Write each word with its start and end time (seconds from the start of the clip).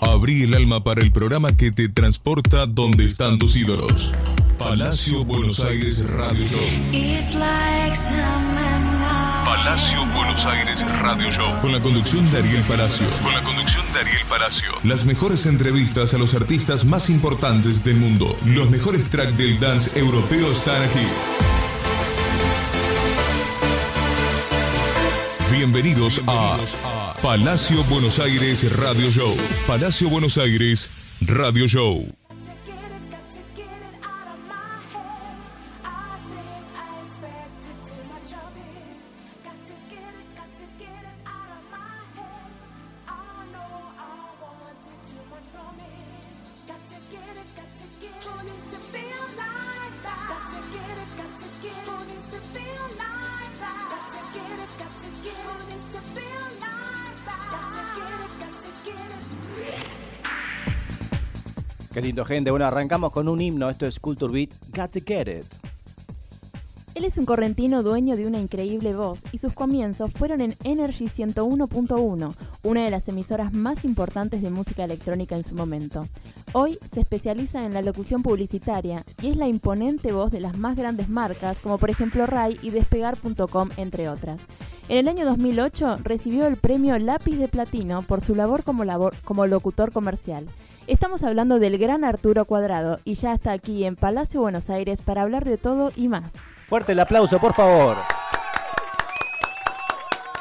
Abrí 0.00 0.44
el 0.44 0.54
alma 0.54 0.82
para 0.84 1.02
el 1.02 1.10
programa 1.10 1.56
que 1.56 1.72
te 1.72 1.88
transporta 1.88 2.66
donde 2.66 3.04
están 3.04 3.38
tus 3.38 3.56
ídolos. 3.56 4.14
Palacio 4.58 5.24
Buenos 5.24 5.60
Aires 5.60 6.08
Radio 6.08 6.46
Show. 6.46 6.60
Palacio 9.44 10.06
Buenos 10.14 10.46
Aires 10.46 10.84
Radio 11.00 11.30
Show. 11.30 11.60
Con 11.60 11.72
la 11.72 11.80
conducción 11.80 12.30
de 12.30 12.38
Ariel 12.38 12.62
Palacio. 12.62 13.06
Con 13.22 13.32
la 13.32 13.42
conducción 13.42 13.84
de 13.92 14.00
Ariel 14.00 14.26
Palacio. 14.28 14.72
Las 14.84 15.04
mejores 15.04 15.46
entrevistas 15.46 16.14
a 16.14 16.18
los 16.18 16.34
artistas 16.34 16.84
más 16.84 17.10
importantes 17.10 17.82
del 17.84 17.96
mundo. 17.96 18.36
Los 18.46 18.70
mejores 18.70 19.08
tracks 19.10 19.36
del 19.36 19.58
dance 19.58 19.98
europeo 19.98 20.52
están 20.52 20.82
aquí. 20.82 21.06
Bienvenidos 25.50 26.20
a 26.26 26.56
Palacio 27.22 27.82
Buenos 27.84 28.20
Aires 28.20 28.64
Radio 28.76 29.10
Show. 29.10 29.36
Palacio 29.66 30.08
Buenos 30.08 30.38
Aires 30.38 30.88
Radio 31.20 31.66
Show. 31.66 32.17
Qué 61.98 62.02
lindo, 62.02 62.24
gente. 62.24 62.52
Bueno, 62.52 62.64
arrancamos 62.64 63.10
con 63.10 63.26
un 63.26 63.40
himno. 63.40 63.68
Esto 63.68 63.84
es 63.84 63.98
Culture 63.98 64.32
Beat. 64.32 64.50
Got 64.72 64.92
to 64.92 65.00
get 65.04 65.26
it. 65.26 65.44
Él 66.94 67.04
es 67.04 67.18
un 67.18 67.24
correntino 67.24 67.82
dueño 67.82 68.16
de 68.16 68.24
una 68.24 68.38
increíble 68.38 68.94
voz 68.94 69.18
y 69.32 69.38
sus 69.38 69.52
comienzos 69.52 70.12
fueron 70.12 70.40
en 70.40 70.54
Energy 70.62 71.06
101.1, 71.06 72.34
una 72.62 72.84
de 72.84 72.90
las 72.92 73.08
emisoras 73.08 73.52
más 73.52 73.84
importantes 73.84 74.42
de 74.42 74.50
música 74.50 74.84
electrónica 74.84 75.34
en 75.34 75.42
su 75.42 75.56
momento. 75.56 76.06
Hoy 76.52 76.78
se 76.88 77.00
especializa 77.00 77.66
en 77.66 77.74
la 77.74 77.82
locución 77.82 78.22
publicitaria 78.22 79.02
y 79.20 79.30
es 79.30 79.36
la 79.36 79.48
imponente 79.48 80.12
voz 80.12 80.30
de 80.30 80.38
las 80.38 80.56
más 80.56 80.76
grandes 80.76 81.08
marcas 81.08 81.58
como 81.58 81.78
por 81.78 81.90
ejemplo 81.90 82.26
Rai 82.26 82.58
y 82.62 82.70
Despegar.com 82.70 83.70
entre 83.76 84.08
otras. 84.08 84.40
En 84.88 84.98
el 84.98 85.08
año 85.08 85.24
2008 85.24 85.96
recibió 86.04 86.46
el 86.46 86.58
premio 86.58 86.96
Lápiz 86.96 87.36
de 87.38 87.48
Platino 87.48 88.02
por 88.02 88.20
su 88.20 88.36
labor 88.36 88.62
como, 88.62 88.84
labor 88.84 89.16
como 89.24 89.48
locutor 89.48 89.90
comercial. 89.90 90.46
Estamos 90.88 91.22
hablando 91.22 91.58
del 91.58 91.76
gran 91.76 92.02
Arturo 92.02 92.46
Cuadrado 92.46 92.98
y 93.04 93.12
ya 93.14 93.34
está 93.34 93.52
aquí 93.52 93.84
en 93.84 93.94
Palacio 93.94 94.40
Buenos 94.40 94.70
Aires 94.70 95.02
para 95.02 95.20
hablar 95.22 95.44
de 95.44 95.58
todo 95.58 95.92
y 95.94 96.08
más. 96.08 96.32
Fuerte 96.66 96.92
el 96.92 97.00
aplauso, 97.00 97.38
por 97.38 97.52
favor. 97.52 97.96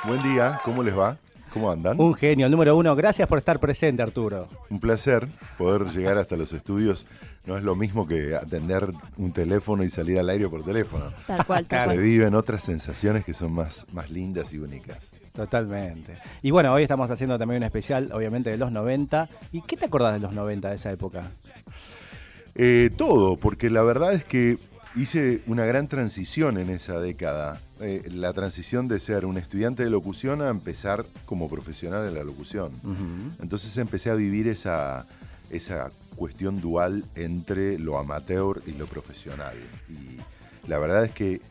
Buen 0.06 0.24
día, 0.24 0.62
¿cómo 0.64 0.84
les 0.84 0.98
va? 0.98 1.18
¿Cómo 1.52 1.70
andan? 1.70 2.00
Un 2.00 2.14
genio, 2.14 2.46
el 2.46 2.52
número 2.52 2.78
uno. 2.78 2.96
Gracias 2.96 3.28
por 3.28 3.40
estar 3.40 3.60
presente, 3.60 4.02
Arturo. 4.02 4.48
Un 4.70 4.80
placer 4.80 5.28
poder 5.58 5.86
llegar 5.90 6.18
hasta 6.18 6.38
los 6.38 6.54
estudios. 6.54 7.06
No 7.46 7.58
es 7.58 7.64
lo 7.64 7.76
mismo 7.76 8.08
que 8.08 8.36
atender 8.36 8.90
un 9.18 9.34
teléfono 9.34 9.84
y 9.84 9.90
salir 9.90 10.18
al 10.20 10.30
aire 10.30 10.48
por 10.48 10.64
teléfono. 10.64 11.06
Tal 11.26 11.46
cual, 11.46 11.66
tal 11.66 11.80
Se 11.80 11.86
cual. 11.96 11.98
viven 11.98 12.36
otras 12.36 12.64
sensaciones 12.64 13.26
que 13.26 13.34
son 13.34 13.54
más, 13.54 13.86
más 13.94 14.10
lindas 14.12 14.54
y 14.54 14.60
únicas. 14.60 15.12
Totalmente. 15.38 16.18
Y 16.42 16.50
bueno, 16.50 16.74
hoy 16.74 16.82
estamos 16.82 17.12
haciendo 17.12 17.38
también 17.38 17.62
un 17.62 17.64
especial, 17.64 18.10
obviamente, 18.12 18.50
de 18.50 18.58
los 18.58 18.72
90. 18.72 19.30
¿Y 19.52 19.62
qué 19.62 19.78
te 19.78 19.86
acordás 19.86 20.16
de 20.16 20.20
los 20.20 20.34
90, 20.34 20.70
de 20.70 20.76
esa 20.76 20.92
época? 20.92 21.30
Eh, 22.56 22.90
todo, 22.98 23.38
porque 23.38 23.70
la 23.70 23.84
verdad 23.84 24.14
es 24.14 24.26
que 24.26 24.58
hice 24.96 25.44
una 25.46 25.64
gran 25.64 25.88
transición 25.88 26.58
en 26.58 26.72
esa 26.72 27.00
década. 27.00 27.62
Eh, 27.82 28.10
la 28.12 28.34
transición 28.34 28.88
de 28.88 29.00
ser 29.00 29.28
un 29.28 29.38
estudiante 29.38 29.84
de 29.84 29.92
locución 29.92 30.42
a 30.42 30.50
empezar 30.50 31.06
como 31.28 31.48
profesional 31.48 32.08
en 32.08 32.16
la 32.16 32.24
locución. 32.24 32.72
Entonces 33.40 33.78
empecé 33.78 34.10
a 34.10 34.16
vivir 34.16 34.48
esa, 34.48 35.06
esa 35.52 35.92
cuestión 36.16 36.62
dual 36.62 37.06
entre 37.16 37.78
lo 37.78 38.00
amateur 38.00 38.60
y 38.66 38.72
lo 38.72 38.88
profesional. 38.88 39.56
Y 39.88 40.18
la 40.68 40.80
verdad 40.80 41.06
es 41.06 41.12
que 41.12 41.42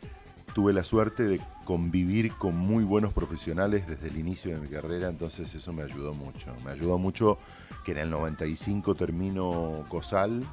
tuve 0.54 0.72
la 0.72 0.82
suerte 0.82 1.22
de 1.22 1.40
convivir 1.66 2.32
con 2.32 2.56
muy 2.56 2.84
buenos 2.84 3.12
profesionales 3.12 3.86
desde 3.86 4.06
el 4.06 4.16
inicio 4.16 4.54
de 4.54 4.60
mi 4.60 4.68
carrera, 4.68 5.08
entonces 5.08 5.52
eso 5.54 5.72
me 5.74 5.82
ayudó 5.82 6.14
mucho. 6.14 6.54
Me 6.64 6.70
ayudó 6.70 6.96
mucho 6.96 7.36
que 7.84 7.92
en 7.92 7.98
el 7.98 8.10
95 8.10 8.94
termino 8.94 9.84
COSAL 9.88 10.46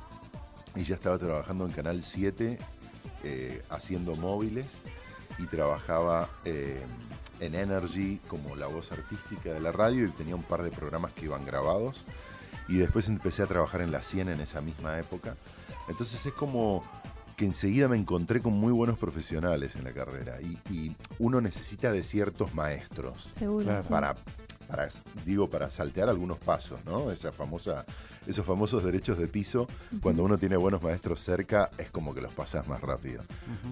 y 0.76 0.84
ya 0.84 0.96
estaba 0.96 1.18
trabajando 1.20 1.66
en 1.66 1.72
Canal 1.72 2.04
7 2.04 2.58
eh, 3.24 3.62
haciendo 3.70 4.16
móviles 4.16 4.80
y 5.38 5.46
trabajaba 5.46 6.28
eh, 6.46 6.82
en 7.40 7.56
Energy 7.56 8.20
como 8.28 8.56
la 8.56 8.68
voz 8.68 8.92
artística 8.92 9.54
de 9.54 9.62
la 9.62 9.72
radio 9.72 10.08
y 10.08 10.10
tenía 10.10 10.36
un 10.36 10.44
par 10.44 10.64
de 10.64 10.72
programas 10.72 11.12
que 11.12 11.26
iban 11.26 11.46
grabados 11.46 12.04
y 12.68 12.78
después 12.78 13.08
empecé 13.08 13.44
a 13.44 13.46
trabajar 13.46 13.82
en 13.82 13.92
la 13.92 14.02
100 14.02 14.30
en 14.30 14.40
esa 14.42 14.62
misma 14.62 14.98
época. 15.00 15.36
Entonces 15.88 16.26
es 16.26 16.34
como 16.34 16.84
que 17.36 17.46
enseguida 17.46 17.88
me 17.88 17.98
encontré 17.98 18.42
con 18.42 18.54
muy 18.54 18.72
buenos 18.72 18.98
profesionales 19.00 19.76
en 19.76 19.84
la 19.84 19.92
carrera 19.92 20.40
y, 20.42 20.58
y 20.74 20.96
uno 21.20 21.42
necesita 21.42 21.92
de 21.92 22.04
ciertos 22.04 22.54
maestros 22.54 23.32
Seguro. 23.38 23.66
Claro. 23.66 23.84
para, 23.90 24.16
para, 24.68 24.90
digo, 25.26 25.50
para 25.50 25.70
saltear 25.70 26.10
algunos 26.10 26.38
pasos, 26.40 26.80
¿no? 26.86 27.12
Esa 27.12 27.32
famosa, 27.32 27.86
esos 28.28 28.46
famosos 28.46 28.84
derechos 28.84 29.18
de 29.18 29.28
piso, 29.28 29.68
cuando 30.02 30.24
uno 30.24 30.38
tiene 30.38 30.56
buenos 30.58 30.82
maestros 30.82 31.20
cerca, 31.22 31.70
es 31.78 31.90
como 31.92 32.14
que 32.14 32.22
los 32.22 32.34
pasas 32.34 32.68
más 32.68 32.82
rápido. 32.82 33.24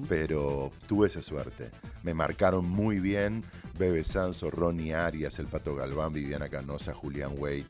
Pero 0.09 0.71
tuve 0.87 1.07
esa 1.07 1.21
suerte. 1.21 1.69
Me 2.03 2.13
marcaron 2.13 2.67
muy 2.67 2.99
bien 2.99 3.43
Bebe 3.77 4.03
Sanso, 4.03 4.51
Ronnie 4.51 4.93
Arias, 4.93 5.39
El 5.39 5.47
Pato 5.47 5.75
Galván, 5.75 6.13
Viviana 6.13 6.49
Canosa, 6.49 6.93
Julián 6.93 7.31
Wage. 7.37 7.65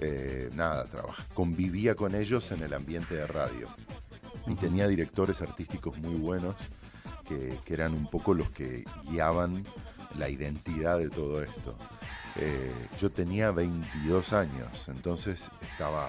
Eh, 0.00 0.48
nada, 0.54 0.86
trabaj- 0.86 1.26
convivía 1.34 1.94
con 1.96 2.14
ellos 2.14 2.50
en 2.52 2.62
el 2.62 2.72
ambiente 2.74 3.16
de 3.16 3.26
radio. 3.26 3.68
Y 4.48 4.54
tenía 4.54 4.88
directores 4.88 5.42
artísticos 5.42 5.98
muy 5.98 6.14
buenos 6.14 6.56
que, 7.26 7.56
que 7.64 7.74
eran 7.74 7.94
un 7.94 8.08
poco 8.08 8.34
los 8.34 8.50
que 8.50 8.84
guiaban 9.10 9.64
la 10.16 10.28
identidad 10.28 10.98
de 10.98 11.10
todo 11.10 11.42
esto. 11.42 11.76
Eh, 12.36 12.72
yo 13.00 13.10
tenía 13.10 13.50
22 13.50 14.32
años, 14.32 14.88
entonces 14.88 15.50
estaba 15.72 16.08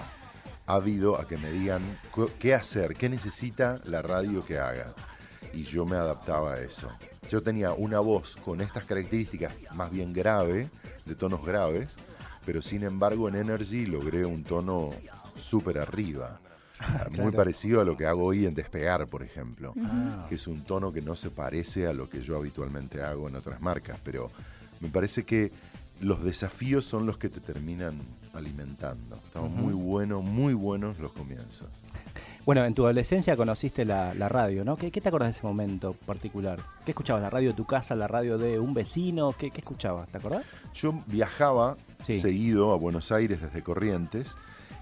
ávido 0.66 1.20
a 1.20 1.26
que 1.26 1.36
me 1.36 1.50
digan 1.50 1.82
qué 2.38 2.54
hacer, 2.54 2.94
qué 2.94 3.08
necesita 3.08 3.80
la 3.84 4.02
radio 4.02 4.44
que 4.44 4.58
haga. 4.58 4.94
Y 5.52 5.64
yo 5.64 5.84
me 5.84 5.96
adaptaba 5.96 6.54
a 6.54 6.60
eso. 6.60 6.88
Yo 7.28 7.42
tenía 7.42 7.72
una 7.72 7.98
voz 7.98 8.36
con 8.36 8.60
estas 8.60 8.84
características 8.84 9.52
más 9.74 9.90
bien 9.90 10.12
grave, 10.12 10.68
de 11.04 11.14
tonos 11.16 11.44
graves, 11.44 11.96
pero 12.46 12.62
sin 12.62 12.84
embargo 12.84 13.28
en 13.28 13.34
Energy 13.34 13.86
logré 13.86 14.24
un 14.24 14.44
tono 14.44 14.90
súper 15.34 15.78
arriba. 15.78 16.40
Muy 17.18 17.32
parecido 17.32 17.80
a 17.80 17.84
lo 17.84 17.96
que 17.96 18.06
hago 18.06 18.24
hoy 18.24 18.46
en 18.46 18.54
Despegar, 18.54 19.06
por 19.08 19.22
ejemplo 19.22 19.74
Ah. 19.84 20.26
que 20.28 20.34
es 20.36 20.46
un 20.46 20.62
tono 20.62 20.92
que 20.92 21.02
no 21.02 21.16
se 21.16 21.30
parece 21.30 21.86
a 21.86 21.92
lo 21.92 22.08
que 22.08 22.22
yo 22.22 22.36
habitualmente 22.36 23.02
hago 23.02 23.28
en 23.28 23.36
otras 23.36 23.60
marcas, 23.60 23.98
pero 24.04 24.30
me 24.80 24.88
parece 24.88 25.24
que 25.24 25.50
los 26.00 26.22
desafíos 26.24 26.84
son 26.86 27.04
los 27.06 27.18
que 27.18 27.28
te 27.28 27.40
terminan 27.40 27.94
alimentando. 28.32 29.16
Estamos 29.16 29.50
muy 29.50 29.74
buenos, 29.74 30.24
muy 30.24 30.54
buenos 30.54 30.98
los 30.98 31.12
comienzos. 31.12 31.68
Bueno, 32.46 32.64
en 32.64 32.72
tu 32.74 32.84
adolescencia 32.84 33.36
conociste 33.36 33.84
la, 33.84 34.14
la 34.14 34.28
radio, 34.30 34.64
¿no? 34.64 34.76
¿Qué, 34.76 34.90
qué 34.90 35.00
te 35.02 35.08
acordás 35.10 35.26
de 35.28 35.38
ese 35.38 35.46
momento 35.46 35.92
particular? 36.06 36.58
¿Qué 36.86 36.92
escuchabas? 36.92 37.22
¿La 37.22 37.28
radio 37.28 37.50
de 37.50 37.54
tu 37.54 37.66
casa? 37.66 37.94
¿La 37.94 38.08
radio 38.08 38.38
de 38.38 38.58
un 38.58 38.72
vecino? 38.72 39.34
¿Qué, 39.38 39.50
qué 39.50 39.58
escuchabas? 39.58 40.08
¿Te 40.08 40.16
acordás? 40.18 40.46
Yo 40.74 40.94
viajaba 41.06 41.76
Sí. 42.06 42.18
seguido 42.18 42.72
a 42.72 42.76
Buenos 42.78 43.12
Aires 43.12 43.42
desde 43.42 43.62
Corrientes 43.62 44.36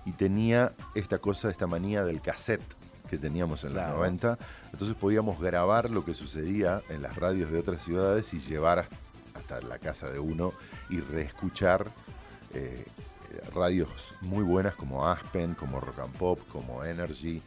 y 0.08 0.12
tenía 0.12 0.72
esta 0.94 1.19
cosa, 1.19 1.50
esta 1.50 1.66
manía 1.66 2.02
del 2.05 2.20
cassette 2.22 2.62
que 3.10 3.19
teníamos 3.19 3.64
en 3.64 3.72
Claro. 3.72 3.88
los 3.90 3.99
90. 3.99 4.38
Entonces 4.72 4.96
podíamos 4.96 5.38
grabar 5.40 5.90
lo 5.90 6.05
que 6.05 6.14
sucedía 6.14 6.82
en 6.88 7.02
las 7.02 7.16
radios 7.16 7.50
de 7.50 7.58
otras 7.58 7.82
ciudades 7.82 8.32
y 8.34 8.40
llevar 8.40 8.87
hasta- 9.34 9.60
la 9.62 9.78
casa 9.78 10.10
de 10.10 10.19
uno 10.19 10.52
y 10.90 11.00
reescuchar 11.00 11.87
eh, 12.55 12.84
radios 13.55 14.14
muy 14.22 14.43
buenas 14.43 14.75
como 14.75 15.06
Aspen, 15.06 15.55
como 15.55 15.81
Rock 15.81 15.99
and 16.00 16.16
Pop, 16.16 16.38
como 16.50 16.82
Energy. 16.84 17.43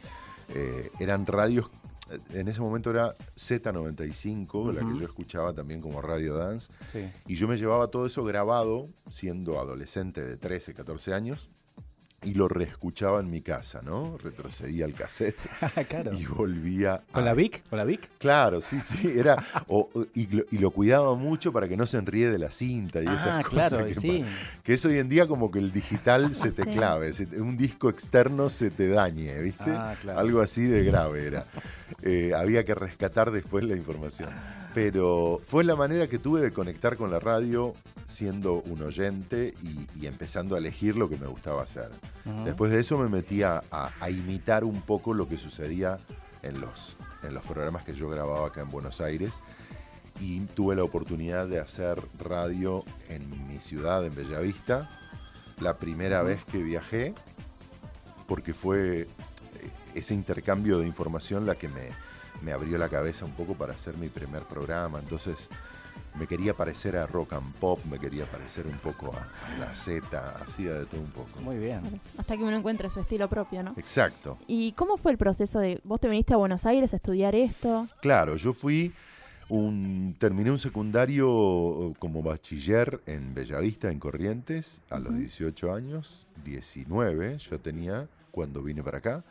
Eh, 0.54 0.90
eran 1.00 1.26
radios, 1.26 1.70
eh, 2.10 2.18
en 2.34 2.46
ese 2.48 2.60
momento 2.60 2.90
era 2.90 3.14
Z95, 3.36 4.72
la 4.72 4.80
que 4.80 4.98
yo 5.00 5.04
escuchaba 5.06 5.52
también 5.52 5.80
como 5.80 6.00
Radio 6.02 6.34
Dance. 6.34 6.72
Sí. 6.92 7.10
Y 7.26 7.34
yo 7.36 7.48
me 7.48 7.56
llevaba 7.56 7.88
todo 7.88 8.06
eso 8.06 8.22
grabado, 8.24 8.88
siendo 9.10 9.58
adolescente 9.58 10.22
de 10.24 10.36
13, 10.36 10.74
14 10.74 11.12
años, 11.14 11.50
y 12.24 12.34
lo 12.34 12.48
reescuchaba 12.48 13.20
en 13.20 13.30
mi 13.30 13.40
casa, 13.40 13.80
¿no? 13.82 14.16
Retrocedía 14.18 14.84
al 14.84 14.94
cassette 14.94 15.38
y 16.18 16.26
volvía. 16.26 17.02
¿Con 17.10 17.24
la 17.24 17.34
Vic? 17.34 17.62
¿Con 17.68 17.78
la 17.78 17.84
Vic? 17.84 18.08
Claro, 18.18 18.60
sí, 18.60 18.80
sí. 18.80 19.12
Era, 19.16 19.36
y, 20.14 20.58
lo, 20.58 20.70
cuidaba 20.70 21.14
mucho 21.14 21.52
para 21.52 21.68
que 21.68 21.76
no 21.76 21.86
se 21.86 21.98
enríe 21.98 22.30
de 22.30 22.38
la 22.38 22.50
cinta 22.50 23.02
y 23.02 23.06
ah, 23.06 23.14
esas 23.14 23.46
cosas. 23.46 23.84
que, 23.84 23.94
sí. 23.94 24.24
que 24.62 24.74
es 24.74 24.84
hoy 24.84 24.98
en 24.98 25.08
día 25.08 25.26
como 25.26 25.50
que 25.50 25.58
el 25.58 25.72
digital 25.72 26.34
se 26.34 26.52
te 26.52 26.66
clave, 26.72 27.12
un 27.36 27.56
disco 27.56 27.88
externo 27.88 28.48
se 28.50 28.70
te 28.70 28.88
dañe, 28.88 29.40
¿viste? 29.40 29.70
Ah, 29.70 29.96
Algo 30.16 30.40
así 30.40 30.62
de 30.64 30.84
grave 30.84 31.26
era. 31.26 31.44
Eh, 32.02 32.32
había 32.36 32.64
que 32.64 32.74
rescatar 32.74 33.30
después 33.30 33.64
la 33.64 33.76
información. 33.76 34.30
Pero 34.74 35.40
fue 35.44 35.64
la 35.64 35.76
manera 35.76 36.06
que 36.06 36.18
tuve 36.18 36.40
de 36.40 36.50
conectar 36.50 36.96
con 36.96 37.10
la 37.10 37.20
radio 37.20 37.74
siendo 38.06 38.62
un 38.62 38.82
oyente 38.82 39.54
y, 39.62 40.06
empezando 40.06 40.54
a 40.54 40.58
elegir 40.58 40.96
lo 40.96 41.08
que 41.08 41.16
me 41.16 41.26
gustaba 41.26 41.62
hacer. 41.62 41.90
Después 42.44 42.70
de 42.70 42.80
eso 42.80 42.98
me 42.98 43.08
metí 43.08 43.42
a, 43.42 43.62
imitar 44.08 44.64
un 44.64 44.82
poco 44.82 45.14
lo 45.14 45.28
que 45.28 45.36
sucedía 45.36 45.98
en 46.42 46.60
los, 46.60 46.96
en 47.22 47.34
los 47.34 47.42
programas 47.44 47.84
que 47.84 47.94
yo 47.94 48.08
grababa 48.08 48.48
acá 48.48 48.62
en 48.62 48.70
Buenos 48.70 49.00
Aires. 49.00 49.34
Y 50.20 50.40
tuve 50.40 50.76
la 50.76 50.84
oportunidad 50.84 51.48
de 51.48 51.58
hacer 51.58 52.00
radio 52.18 52.84
en 53.08 53.48
mi 53.48 53.58
ciudad, 53.58 54.04
en 54.04 54.14
Bellavista, 54.14 54.88
la 55.58 55.78
primera 55.78 56.22
vez 56.22 56.44
que 56.44 56.62
viajé, 56.62 57.14
porque 58.28 58.52
fue 58.52 59.08
ese 59.94 60.14
intercambio 60.14 60.78
de 60.78 60.86
información 60.86 61.46
la 61.46 61.54
que 61.54 61.68
me, 61.68 61.90
me 62.42 62.52
abrió 62.52 62.78
la 62.78 62.88
cabeza 62.88 63.24
un 63.24 63.32
poco 63.32 63.54
para 63.54 63.74
hacer 63.74 63.96
mi 63.96 64.08
primer 64.08 64.42
programa. 64.42 64.98
Entonces 64.98 65.48
me 66.18 66.26
quería 66.26 66.54
parecer 66.54 66.96
a 66.96 67.06
rock 67.06 67.32
and 67.34 67.54
pop, 67.54 67.78
me 67.90 67.98
quería 67.98 68.24
parecer 68.26 68.66
un 68.66 68.76
poco 68.78 69.14
a, 69.14 69.58
la 69.58 69.74
Z, 69.74 70.02
hacía 70.42 70.74
de 70.74 70.86
todo 70.86 71.00
un 71.00 71.10
poco. 71.10 71.40
Muy 71.40 71.56
bien. 71.56 71.80
Hasta 72.18 72.36
que 72.36 72.42
uno 72.42 72.56
encuentre 72.56 72.90
su 72.90 73.00
estilo 73.00 73.28
propio, 73.28 73.62
¿no? 73.62 73.74
Exacto. 73.76 74.38
¿Y 74.46 74.72
cómo 74.72 74.96
fue 74.96 75.12
el 75.12 75.18
proceso 75.18 75.58
de 75.58 75.80
vos 75.84 76.00
te 76.00 76.08
viniste 76.08 76.34
a 76.34 76.36
Buenos 76.36 76.66
Aires 76.66 76.92
a 76.92 76.96
estudiar 76.96 77.34
esto? 77.34 77.86
Claro, 78.00 78.36
yo 78.36 78.52
fui 78.52 78.92
un 79.48 80.14
terminé 80.18 80.50
un 80.50 80.58
secundario 80.58 81.94
como 81.98 82.22
bachiller 82.22 83.00
en 83.06 83.34
Bellavista, 83.34 83.90
en 83.90 83.98
Corrientes, 83.98 84.80
a 84.90 84.98
los 84.98 85.16
18 85.16 85.74
años, 85.74 86.26
19 86.44 87.38
yo 87.38 87.60
tenía 87.60 88.08
cuando 88.30 88.62
vine 88.62 88.82
para 88.82 88.98
acá. 88.98 89.24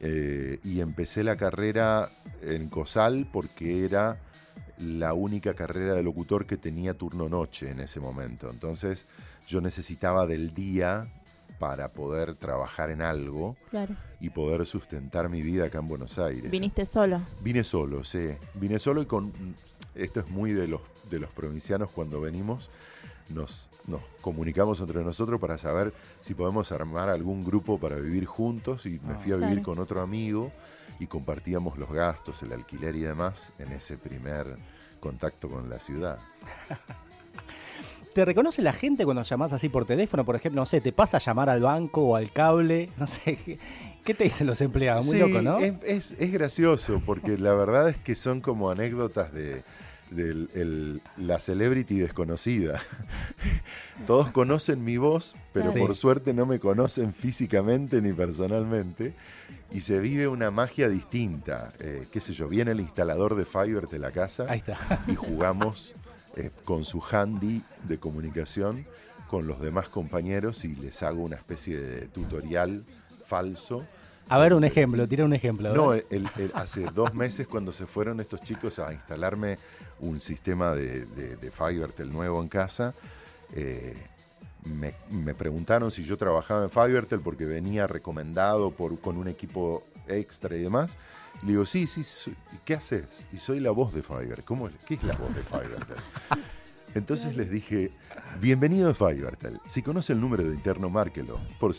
Eh, 0.00 0.58
y 0.62 0.80
empecé 0.80 1.24
la 1.24 1.36
carrera 1.36 2.10
en 2.42 2.68
COSAL 2.68 3.28
porque 3.32 3.84
era 3.84 4.18
la 4.78 5.14
única 5.14 5.54
carrera 5.54 5.94
de 5.94 6.02
locutor 6.02 6.46
que 6.46 6.56
tenía 6.56 6.94
turno 6.94 7.28
noche 7.28 7.70
en 7.70 7.80
ese 7.80 8.00
momento. 8.00 8.50
Entonces 8.50 9.06
yo 9.46 9.60
necesitaba 9.60 10.26
del 10.26 10.52
día 10.52 11.08
para 11.58 11.92
poder 11.92 12.34
trabajar 12.34 12.90
en 12.90 13.00
algo 13.00 13.56
y 14.20 14.30
poder 14.30 14.66
sustentar 14.66 15.28
mi 15.30 15.42
vida 15.42 15.66
acá 15.66 15.78
en 15.78 15.88
Buenos 15.88 16.18
Aires. 16.18 16.50
¿Viniste 16.50 16.84
solo? 16.84 17.22
Vine 17.40 17.64
solo, 17.64 18.04
sí. 18.04 18.28
Vine 18.54 18.78
solo 18.78 19.02
y 19.02 19.06
con... 19.06 19.32
Esto 19.94 20.20
es 20.20 20.28
muy 20.28 20.52
de 20.52 20.68
los, 20.68 20.82
de 21.10 21.18
los 21.18 21.30
provincianos 21.30 21.90
cuando 21.90 22.20
venimos 22.20 22.70
nos, 23.28 23.68
nos 23.86 24.00
comunicamos 24.20 24.80
entre 24.80 25.02
nosotros 25.02 25.40
para 25.40 25.58
saber 25.58 25.92
si 26.20 26.34
podemos 26.34 26.72
armar 26.72 27.08
algún 27.08 27.44
grupo 27.44 27.78
para 27.78 27.96
vivir 27.96 28.26
juntos 28.26 28.86
y 28.86 29.00
me 29.00 29.14
ah. 29.14 29.18
fui 29.18 29.32
a 29.32 29.36
vivir 29.36 29.62
con 29.62 29.78
otro 29.78 30.00
amigo 30.00 30.52
y 30.98 31.06
compartíamos 31.06 31.78
los 31.78 31.90
gastos, 31.90 32.42
el 32.42 32.52
alquiler 32.52 32.96
y 32.96 33.00
demás 33.00 33.52
en 33.58 33.72
ese 33.72 33.98
primer 33.98 34.56
contacto 35.00 35.48
con 35.48 35.68
la 35.68 35.78
ciudad. 35.78 36.18
¿Te 38.14 38.24
reconoce 38.24 38.62
la 38.62 38.72
gente 38.72 39.04
cuando 39.04 39.22
llamas 39.22 39.52
así 39.52 39.68
por 39.68 39.84
teléfono? 39.84 40.24
Por 40.24 40.36
ejemplo, 40.36 40.62
no 40.62 40.64
sé, 40.64 40.80
¿te 40.80 40.90
pasa 40.90 41.18
a 41.18 41.20
llamar 41.20 41.50
al 41.50 41.60
banco 41.60 42.02
o 42.02 42.16
al 42.16 42.32
cable? 42.32 42.88
No 42.98 43.06
sé, 43.06 43.58
¿qué, 44.04 44.14
te 44.14 44.24
dicen 44.24 44.46
los 44.46 44.62
empleados? 44.62 45.04
Muy 45.04 45.18
loco, 45.18 45.42
¿no? 45.42 45.58
Es, 45.58 46.12
es 46.18 46.32
gracioso 46.32 47.02
porque 47.04 47.36
la 47.36 47.52
verdad 47.52 47.90
es 47.90 47.98
que 47.98 48.16
son 48.16 48.40
como 48.40 48.70
anécdotas 48.70 49.34
de, 49.34 49.64
de 50.10 51.00
la 51.16 51.40
celebrity 51.40 51.98
desconocida. 51.98 52.80
Todos 54.06 54.30
conocen 54.30 54.84
mi 54.84 54.96
voz, 54.96 55.34
pero 55.52 55.72
por 55.72 55.94
suerte 55.94 56.32
no 56.32 56.46
me 56.46 56.60
conocen 56.60 57.12
físicamente 57.12 58.00
ni 58.00 58.12
personalmente. 58.12 59.14
Y 59.72 59.80
se 59.80 59.98
vive 60.00 60.28
una 60.28 60.50
magia 60.50 60.88
distinta. 60.88 61.72
Eh, 61.80 62.06
qué 62.12 62.20
sé 62.20 62.32
yo, 62.32 62.48
viene 62.48 62.70
el 62.70 62.80
instalador 62.80 63.34
de 63.34 63.44
Fiverr 63.44 63.88
de 63.88 63.98
la 63.98 64.12
casa 64.12 64.46
y 65.06 65.14
jugamos 65.14 65.96
eh, 66.36 66.50
con 66.64 66.84
su 66.84 67.02
handy 67.02 67.62
de 67.84 67.98
comunicación 67.98 68.86
con 69.28 69.48
los 69.48 69.60
demás 69.60 69.88
compañeros 69.88 70.64
y 70.64 70.76
les 70.76 71.02
hago 71.02 71.22
una 71.22 71.34
especie 71.34 71.76
de 71.78 72.06
tutorial 72.06 72.84
falso 73.26 73.84
a 74.28 74.38
ver, 74.38 74.54
un 74.54 74.64
ejemplo, 74.64 75.06
tira 75.06 75.24
un 75.24 75.32
ejemplo. 75.32 75.72
No, 75.72 75.92
hace 76.54 76.86
dos 76.92 77.14
meses 77.14 77.46
cuando 77.46 77.72
se 77.72 77.86
fueron 77.86 78.18
estos 78.18 78.40
chicos 78.40 78.80
a 78.80 78.92
instalarme 78.92 79.56
un 80.00 80.20
sistema 80.20 80.72
de, 80.72 81.06
de, 81.06 82.06
nuevo 82.06 82.42
en 82.42 82.48
casa, 82.48 82.94
eh, 83.52 83.96
me, 84.64 85.34
preguntaron 85.34 85.90
si 85.90 86.04
yo 86.04 86.16
trabajaba 86.16 86.64
en 86.64 86.70
Fivertel 86.70 87.20
porque 87.20 87.44
venía 87.44 87.86
recomendado 87.86 88.70
por, 88.70 88.98
con 89.00 89.16
un 89.16 89.28
equipo 89.28 89.84
extra 90.08 90.56
y 90.56 90.62
demás. 90.62 90.96
Le 91.42 91.52
digo, 91.52 91.66
sí, 91.66 91.86
sí, 91.86 92.34
¿qué 92.64 92.74
haces? 92.74 93.26
Y 93.32 93.36
soy 93.36 93.60
la 93.60 93.70
voz 93.70 93.92
de 93.94 94.02
Fiverr. 94.02 94.42
¿Cómo, 94.44 94.68
¿Qué 94.86 94.94
es 94.94 95.04
la 95.04 95.14
voz 95.16 95.34
de 95.34 95.42
Fivertel? 95.42 95.96
Entonces 96.94 97.36
les 97.36 97.50
dije, 97.50 97.92
bienvenido 98.40 98.88
a 98.88 98.94
Fivertel. 98.94 99.60
Si 99.68 99.82
conoce 99.82 100.14
el 100.14 100.20
número 100.20 100.44
de 100.44 100.54
interno, 100.54 100.88
márquelo. 100.88 101.38
Por, 101.60 101.74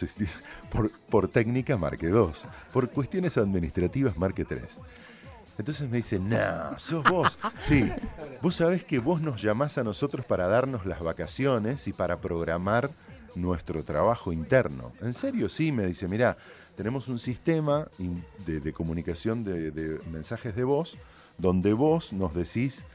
por, 0.69 0.91
por 0.91 1.27
técnica, 1.27 1.75
marque 1.75 2.07
2. 2.07 2.47
Por 2.71 2.91
cuestiones 2.91 3.35
administrativas, 3.37 4.15
marque 4.15 4.45
3. 4.45 4.79
Entonces 5.57 5.89
me 5.89 5.98
dice, 5.98 6.19
no, 6.19 6.80
sos 6.80 7.04
vos. 7.04 7.39
Sí, 7.59 7.92
vos 8.42 8.56
sabés 8.56 8.83
que 8.83 9.00
vos 9.00 9.21
nos 9.21 9.42
llamás 9.42 9.77
a 9.77 9.83
nosotros 9.83 10.25
para 10.25 10.48
darnos 10.48 10.86
las 10.86 11.01
vacaciones 11.01 11.88
y 11.88 11.94
para 11.94 12.19
programar 12.19 12.92
nuestro 13.36 13.83
trabajo 13.83 14.31
interno. 14.31 14.94
¿En 15.01 15.13
serio? 15.13 15.50
Sí, 15.50 15.71
me 15.71 15.86
dice, 15.86 16.07
mira, 16.07 16.38
tenemos 16.75 17.07
un 17.07 17.18
sistema 17.18 17.88
de, 18.45 18.74
comunicación 18.74 19.44
de 19.44 20.00
mensajes 20.12 20.56
de 20.56 20.63
voz 20.63 20.98
donde 21.38 21.74
vos 21.74 22.13
nos 22.13 22.33
decís 22.33 22.86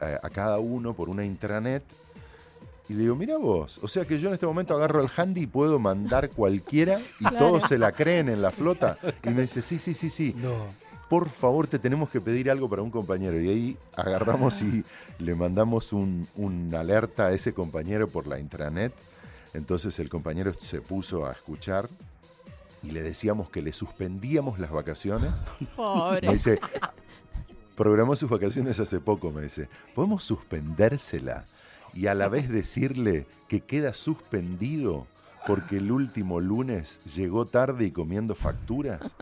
eh, 0.00 0.16
a, 0.22 0.30
cada 0.30 0.58
uno 0.58 0.94
por 0.94 1.08
una 1.08 1.24
intranet. 1.24 1.82
Y 2.88 2.94
le 2.94 3.02
digo, 3.02 3.16
mira 3.16 3.36
vos, 3.36 3.78
o 3.82 3.88
sea 3.88 4.06
que 4.06 4.18
yo 4.18 4.28
en 4.28 4.34
este 4.34 4.46
momento 4.46 4.74
agarro 4.74 5.02
el 5.02 5.10
handy 5.14 5.42
y 5.42 5.46
puedo 5.46 5.78
mandar 5.78 6.30
cualquiera 6.30 6.98
y 7.20 7.24
todos 7.36 7.64
se 7.64 7.76
la 7.76 7.92
creen 7.92 8.30
en 8.30 8.40
la 8.40 8.50
flota. 8.50 8.96
Y 9.22 9.28
me 9.28 9.42
dice, 9.42 9.60
sí, 9.60 9.78
sí, 9.78 9.92
sí, 9.92 10.08
sí. 10.08 10.34
Por 11.08 11.28
favor, 11.28 11.66
te 11.66 11.78
tenemos 11.78 12.10
que 12.10 12.20
pedir 12.20 12.50
algo 12.50 12.68
para 12.68 12.82
un 12.82 12.90
compañero. 12.90 13.40
Y 13.40 13.48
ahí 13.48 13.78
agarramos 13.96 14.60
y 14.62 14.84
le 15.18 15.34
mandamos 15.34 15.92
un, 15.92 16.28
alerta 16.76 17.26
a 17.26 17.32
ese 17.32 17.54
compañero 17.54 18.08
por 18.08 18.26
la 18.26 18.38
intranet. 18.38 18.92
Entonces 19.54 19.98
el 19.98 20.08
compañero 20.08 20.52
se 20.58 20.80
puso 20.80 21.26
a 21.26 21.32
escuchar 21.32 21.88
y 22.82 22.90
le 22.90 23.02
decíamos 23.02 23.48
que 23.48 23.62
le 23.62 23.72
suspendíamos 23.72 24.58
las 24.58 24.70
vacaciones. 24.70 25.32
Pobre. 25.76 26.26
Me 26.26 26.34
dice, 26.34 26.60
programó 27.74 28.14
sus 28.14 28.28
vacaciones 28.28 28.78
hace 28.78 29.00
poco, 29.00 29.30
me 29.30 29.42
dice, 29.42 29.68
¿podemos 29.94 30.22
suspendérsela 30.24 31.46
y 31.94 32.06
a 32.06 32.14
la 32.14 32.28
vez 32.28 32.48
decirle 32.48 33.26
que 33.48 33.60
queda 33.60 33.94
suspendido 33.94 35.06
porque 35.46 35.78
el 35.78 35.90
último 35.90 36.40
lunes 36.40 37.00
llegó 37.14 37.46
tarde 37.46 37.86
y 37.86 37.90
comiendo 37.90 38.34
facturas? 38.34 39.16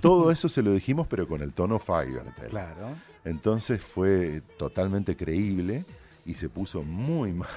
Todo 0.00 0.30
eso 0.30 0.48
se 0.48 0.62
lo 0.62 0.72
dijimos, 0.72 1.06
pero 1.08 1.26
con 1.26 1.42
el 1.42 1.52
tono 1.52 1.78
Fivertel. 1.78 2.50
Claro. 2.50 2.90
Entonces 3.24 3.82
fue 3.82 4.42
totalmente 4.56 5.16
creíble 5.16 5.84
y 6.24 6.34
se 6.34 6.48
puso 6.48 6.82
muy 6.82 7.32
mal. 7.32 7.48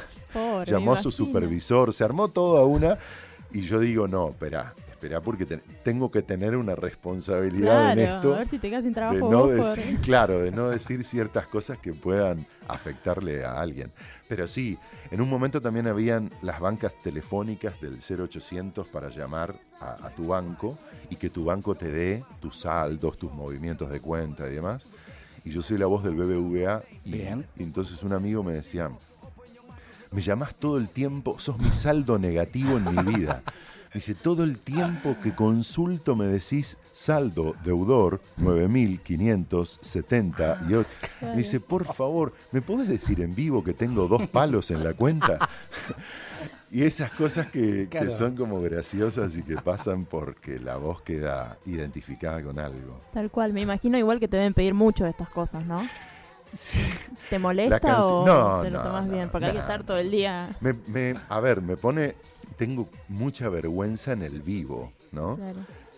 Llamó 0.66 0.94
a 0.94 1.00
su 1.00 1.12
supervisor, 1.12 1.94
se 1.94 2.04
armó 2.04 2.28
toda 2.28 2.66
una 2.66 2.98
y 3.52 3.62
yo 3.62 3.80
digo, 3.80 4.08
no, 4.08 4.30
espera, 4.30 4.74
porque 5.24 5.46
tengo 5.84 6.10
que 6.10 6.22
tener 6.22 6.56
una 6.56 6.76
responsabilidad 6.76 7.94
en 7.94 8.00
esto. 8.00 8.34
A 8.34 8.40
ver 8.40 8.48
si 8.48 8.60
te 8.60 8.70
quedas 8.70 8.84
sin 8.84 8.94
trabajo. 8.94 9.30
no 9.30 9.48
decir, 9.48 10.00
Claro, 10.02 10.40
de 10.40 10.52
no 10.52 10.70
decir 10.70 11.04
ciertas 11.04 11.48
cosas 11.48 11.78
que 11.78 11.94
puedan 11.94 12.46
afectarle 12.68 13.46
a 13.46 13.60
alguien. 13.62 13.92
Pero 14.28 14.48
sí, 14.48 14.78
en 15.12 15.22
un 15.22 15.30
momento 15.30 15.62
también 15.62 15.88
habían 15.88 16.32
las 16.42 16.60
bancas 16.60 16.94
telefónicas 17.04 17.80
del 17.80 18.00
0800 18.00 18.88
para 18.88 19.10
llamar 19.10 19.56
a, 19.80 20.10
tu 20.10 20.28
banco 20.28 20.78
y 21.10 21.16
que 21.16 21.30
tu 21.30 21.46
banco 21.46 21.76
te 21.76 21.92
dé 21.92 22.24
tus 22.42 22.58
saldos, 22.58 23.18
tus 23.18 23.32
movimientos 23.32 23.92
de 23.92 24.00
cuenta 24.00 24.50
y 24.50 24.56
demás. 24.56 24.88
Y 25.44 25.52
yo 25.52 25.62
soy 25.62 25.78
la 25.78 25.86
voz 25.86 26.04
del 26.04 26.16
BBVA 26.16 26.82
y, 27.06 27.18
y 27.18 27.64
entonces 27.64 28.02
un 28.02 28.14
amigo 28.14 28.42
me 28.42 28.54
decía, 28.54 28.90
me 30.10 30.22
llamás 30.22 30.56
todo 30.56 30.78
el 30.78 30.90
tiempo, 30.90 31.38
sos 31.38 31.60
mi 31.60 31.72
saldo 31.72 32.18
negativo 32.18 32.78
en 32.78 32.96
mi 32.96 33.14
vida. 33.14 33.44
Dice, 33.96 34.14
todo 34.14 34.44
el 34.44 34.60
tiempo 34.60 35.16
que 35.24 35.34
consulto 35.34 36.16
me 36.18 36.26
decís 36.26 36.76
saldo 36.92 37.56
deudor 37.64 38.20
9.578. 38.38 40.86
Dice, 41.38 41.62
por 41.62 41.86
favor, 41.86 42.34
¿me 42.52 42.62
podés 42.62 42.90
decir 42.90 43.22
en 43.22 43.34
vivo 43.34 43.64
que 43.64 43.74
tengo 43.74 44.10
dos 44.10 44.28
palos 44.28 44.70
en 44.72 44.84
la 44.84 44.94
cuenta? 44.94 45.48
Y 46.70 46.84
esas 46.84 47.10
cosas 47.12 47.48
que, 47.48 47.88
son 48.12 48.36
como 48.36 48.60
graciosas 48.60 49.38
y 49.38 49.44
que 49.44 49.56
pasan 49.56 50.04
porque 50.04 50.60
la 50.60 50.76
voz 50.76 51.02
queda 51.02 51.58
identificada 51.66 52.44
con 52.44 52.60
algo. 52.60 53.00
Tal 53.14 53.32
cual, 53.32 53.54
me 53.54 53.62
imagino 53.62 53.98
igual 53.98 54.20
que 54.20 54.28
te 54.28 54.36
deben 54.36 54.54
pedir 54.54 54.74
mucho 54.74 55.06
de 55.06 55.12
estas 55.12 55.30
cosas, 55.30 55.66
¿no? 55.66 55.82
¿Te 57.30 57.40
molesta 57.40 58.06
o 58.06 58.26
no, 58.26 58.62
te 58.62 58.72
lo 58.72 58.82
tomas 58.82 59.10
bien? 59.10 59.30
Porque 59.30 59.48
hay 59.48 59.54
que 59.54 59.60
estar 59.60 59.84
todo 59.84 59.98
el 59.98 60.12
día. 60.12 60.56
Me, 60.60 61.16
a 61.30 61.40
ver, 61.40 61.62
me 61.62 61.78
pone. 61.78 62.16
Tengo 62.58 62.90
mucha 63.08 63.50
vergüenza 63.50 64.14
en 64.14 64.22
el 64.22 64.42
vivo, 64.42 64.92
¿no? 65.12 65.38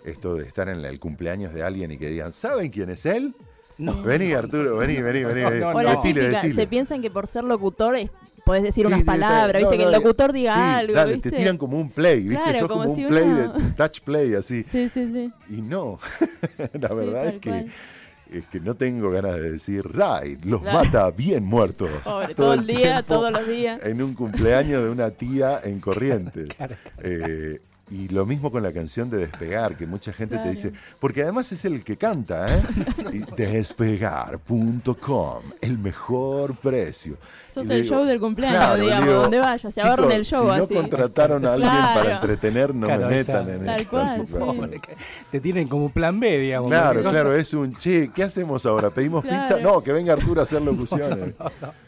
Esto 0.03 0.35
de 0.35 0.45
estar 0.45 0.69
en 0.69 0.83
el 0.83 0.99
cumpleaños 0.99 1.53
de 1.53 1.63
alguien 1.63 1.91
y 1.91 1.97
que 1.97 2.09
digan, 2.09 2.33
¿saben 2.33 2.69
quién 2.69 2.89
es 2.89 3.05
él? 3.05 3.35
No. 3.77 4.01
Vení, 4.01 4.33
Arturo, 4.33 4.77
vení, 4.77 5.01
vení, 5.01 5.23
vení. 5.23 5.43
vení. 5.43 6.53
Se 6.53 6.65
piensan 6.67 7.01
que 7.01 7.11
por 7.11 7.27
ser 7.27 7.43
locutor 7.43 7.95
podés 8.47 8.63
decir 8.63 8.87
unas 8.87 9.03
palabras, 9.03 9.61
¿viste? 9.61 9.77
que 9.77 9.83
el 9.83 9.91
locutor 9.91 10.31
diga 10.31 10.77
algo. 10.77 10.93
Dale, 10.93 11.17
te 11.17 11.31
tiran 11.31 11.57
como 11.57 11.77
un 11.77 11.89
play, 11.89 12.21
¿viste? 12.21 12.43
Claro, 12.43 12.67
como, 12.67 12.91
un 12.91 13.07
play 13.07 13.29
de 13.29 13.49
touch 13.75 13.99
play, 14.01 14.33
así. 14.35 14.63
Sí, 14.63 14.89
sí, 14.91 15.11
sí. 15.13 15.31
Y 15.49 15.61
no. 15.61 15.99
La 16.79 16.93
verdad 16.93 17.27
es 17.27 17.39
que 17.39 17.67
es 18.31 18.45
que 18.47 18.59
no 18.59 18.75
tengo 18.75 19.09
ganas 19.11 19.35
de 19.35 19.51
decir, 19.51 19.83
Raid, 19.85 20.43
los 20.43 20.61
mata 20.61 21.09
bien 21.11 21.43
muertos. 21.45 21.89
todo, 22.35 22.53
el 22.53 22.67
día, 22.67 23.03
todos 23.03 23.31
los 23.31 23.47
días. 23.47 23.79
En 23.83 24.01
un 24.01 24.13
cumpleaños 24.13 24.83
de 24.83 24.89
una 24.89 25.11
tía 25.11 25.61
en 25.63 25.79
Corrientes. 25.79 26.49
Eh, 27.03 27.61
y 27.89 28.09
lo 28.09 28.25
mismo 28.25 28.51
con 28.51 28.63
la 28.63 28.73
canción 28.73 29.09
de 29.09 29.17
Despegar, 29.17 29.77
que 29.77 29.85
mucha 29.85 30.11
gente 30.11 30.37
te 30.37 30.49
dice, 30.49 30.73
porque 30.99 31.23
además 31.23 31.51
es 31.51 31.63
el 31.65 31.83
que 31.83 31.95
canta, 31.95 32.53
¿eh? 32.53 32.61
Despegar.com, 33.37 35.43
el 35.61 35.77
mejor 35.77 36.55
precio. 36.57 37.17
Sos 37.53 37.69
el 37.69 37.87
show 37.87 38.03
del 38.03 38.19
cumpleaños, 38.19 38.79
digamos, 38.79 39.07
donde 39.07 39.39
vaya, 39.39 39.71
se 39.71 39.81
ahorran 39.81 40.11
el 40.11 40.25
show. 40.25 40.67
Si 40.67 40.73
no 40.73 40.81
contrataron 40.81 41.45
a 41.45 41.53
alguien 41.53 41.71
para 41.71 42.15
entretener, 42.15 42.75
no 42.75 42.87
me 42.87 42.97
metan 42.97 43.49
en 43.49 43.65
Tal 43.65 43.81
esta 43.81 44.15
situación. 44.15 44.71
Te 45.31 45.39
tienen 45.39 45.67
como 45.67 45.89
plan 45.89 46.19
B, 46.19 46.39
digamos. 46.39 46.69
Claro, 46.69 47.01
claro, 47.03 47.33
es 47.33 47.53
un, 47.53 47.75
che, 47.77 48.11
¿qué 48.13 48.23
hacemos 48.23 48.65
ahora? 48.65 48.89
¿Pedimos 48.89 49.23
pizza? 49.23 49.59
No, 49.61 49.81
que 49.81 49.93
venga 49.93 50.13
Arturo 50.13 50.41
a 50.41 50.43
hacer 50.43 50.61
locuciones. 50.61 51.33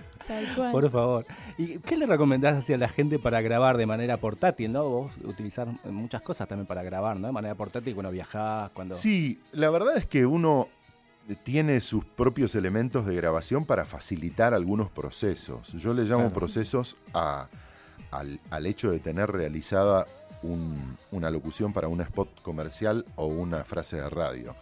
Por 0.71 0.89
favor. 0.89 1.25
¿Y 1.57 1.79
qué 1.79 1.97
le 1.97 2.05
recomendás 2.05 2.57
hacia 2.57 2.77
la 2.77 2.87
gente 2.87 3.19
para 3.19 3.41
grabar 3.41 3.77
de 3.77 3.85
manera 3.85 4.17
portátil, 4.17 4.71
no? 4.71 4.87
Vos 4.87 5.11
utilizar 5.23 5.67
muchas 5.85 6.21
cosas 6.21 6.47
también 6.47 6.67
para 6.67 6.83
grabar, 6.83 7.17
¿no? 7.17 7.27
De 7.27 7.33
manera 7.33 7.55
portátil 7.55 7.93
cuando 7.93 8.11
viajás, 8.11 8.71
cuando... 8.71 8.95
Sí, 8.95 9.39
la 9.51 9.69
verdad 9.69 9.97
es 9.97 10.05
que 10.05 10.25
uno 10.25 10.67
tiene 11.35 11.79
sus 11.81 12.05
propios 12.05 12.55
elementos 12.55 13.05
de 13.05 13.15
grabación 13.15 13.65
para 13.65 13.85
facilitar 13.85 14.53
algunos 14.53 14.89
procesos. 14.89 15.73
Yo 15.73 15.93
le 15.93 16.03
llamo 16.03 16.31
procesos 16.31 16.97
al, 17.13 18.65
hecho 18.65 18.91
de 18.91 18.99
tener 18.99 19.31
realizada 19.31 20.07
una 21.11 21.29
locución 21.29 21.73
para 21.73 21.87
un 21.87 22.01
spot 22.01 22.41
comercial 22.41 23.05
o 23.15 23.27
una 23.27 23.63
frase 23.63 23.97
de 23.97 24.09
radio. 24.09 24.55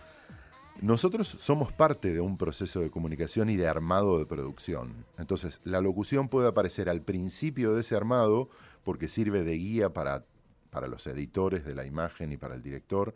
Nosotros 0.81 1.27
somos 1.27 1.72
parte 1.74 2.13
de 2.13 2.22
un 2.22 2.38
proceso 2.38 2.81
de 2.81 2.91
comunicación 2.91 3.50
y 3.50 3.55
de 3.55 3.67
armado 3.67 4.19
de 4.19 4.27
producción. 4.27 5.05
Entonces, 5.17 5.60
la 5.63 5.81
locución 5.81 6.29
puede 6.29 6.48
aparecer 6.48 6.88
al 6.88 7.01
principio 7.01 7.74
de 7.74 7.81
ese 7.81 7.96
armado 7.96 8.50
porque 8.84 9.07
sirve 9.07 9.43
de 9.43 9.57
guía 9.57 9.91
para, 9.91 10.25
para 10.69 10.88
los 10.88 11.07
editores 11.07 11.65
de 11.65 11.74
la 11.74 11.86
imagen 11.86 12.31
y 12.31 12.38
para 12.38 12.55
el 12.55 12.62
director, 12.62 13.15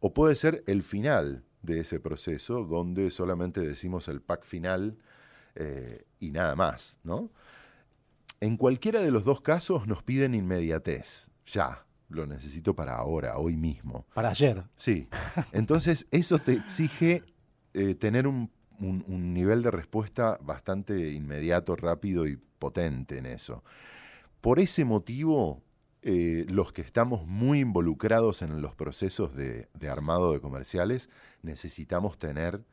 o 0.00 0.12
puede 0.12 0.34
ser 0.34 0.62
el 0.66 0.82
final 0.82 1.44
de 1.62 1.80
ese 1.80 1.98
proceso 1.98 2.64
donde 2.64 3.10
solamente 3.10 3.62
decimos 3.62 4.06
el 4.08 4.20
pack 4.20 4.44
final 4.44 4.98
eh, 5.54 6.04
y 6.20 6.30
nada 6.30 6.54
más, 6.56 7.00
¿no? 7.02 7.30
En 8.40 8.58
cualquiera 8.58 9.00
de 9.00 9.10
los 9.10 9.24
dos 9.24 9.40
casos 9.40 9.86
nos 9.86 10.02
piden 10.02 10.34
inmediatez, 10.34 11.30
ya 11.46 11.85
lo 12.08 12.26
necesito 12.26 12.74
para 12.74 12.96
ahora, 12.96 13.38
hoy 13.38 13.56
mismo. 13.56 14.06
Para 14.14 14.30
ayer. 14.30 14.64
Sí. 14.76 15.08
Entonces, 15.52 16.06
eso 16.10 16.38
te 16.38 16.52
exige 16.52 17.24
eh, 17.74 17.94
tener 17.94 18.26
un, 18.26 18.50
nivel 18.78 19.62
de 19.62 19.70
respuesta 19.70 20.38
bastante 20.42 21.12
inmediato, 21.12 21.76
rápido 21.76 22.26
y 22.26 22.36
potente 22.58 23.18
en 23.18 23.26
eso. 23.26 23.64
Por 24.40 24.60
ese 24.60 24.84
motivo, 24.84 25.62
eh, 26.02 26.44
los 26.48 26.72
que 26.72 26.82
estamos 26.82 27.26
muy 27.26 27.60
involucrados 27.60 28.42
en 28.42 28.60
los 28.60 28.74
procesos 28.74 29.34
de, 29.34 29.68
armado 29.90 30.32
de 30.32 30.40
comerciales, 30.40 31.10
necesitamos 31.42 32.18
tener 32.18 32.64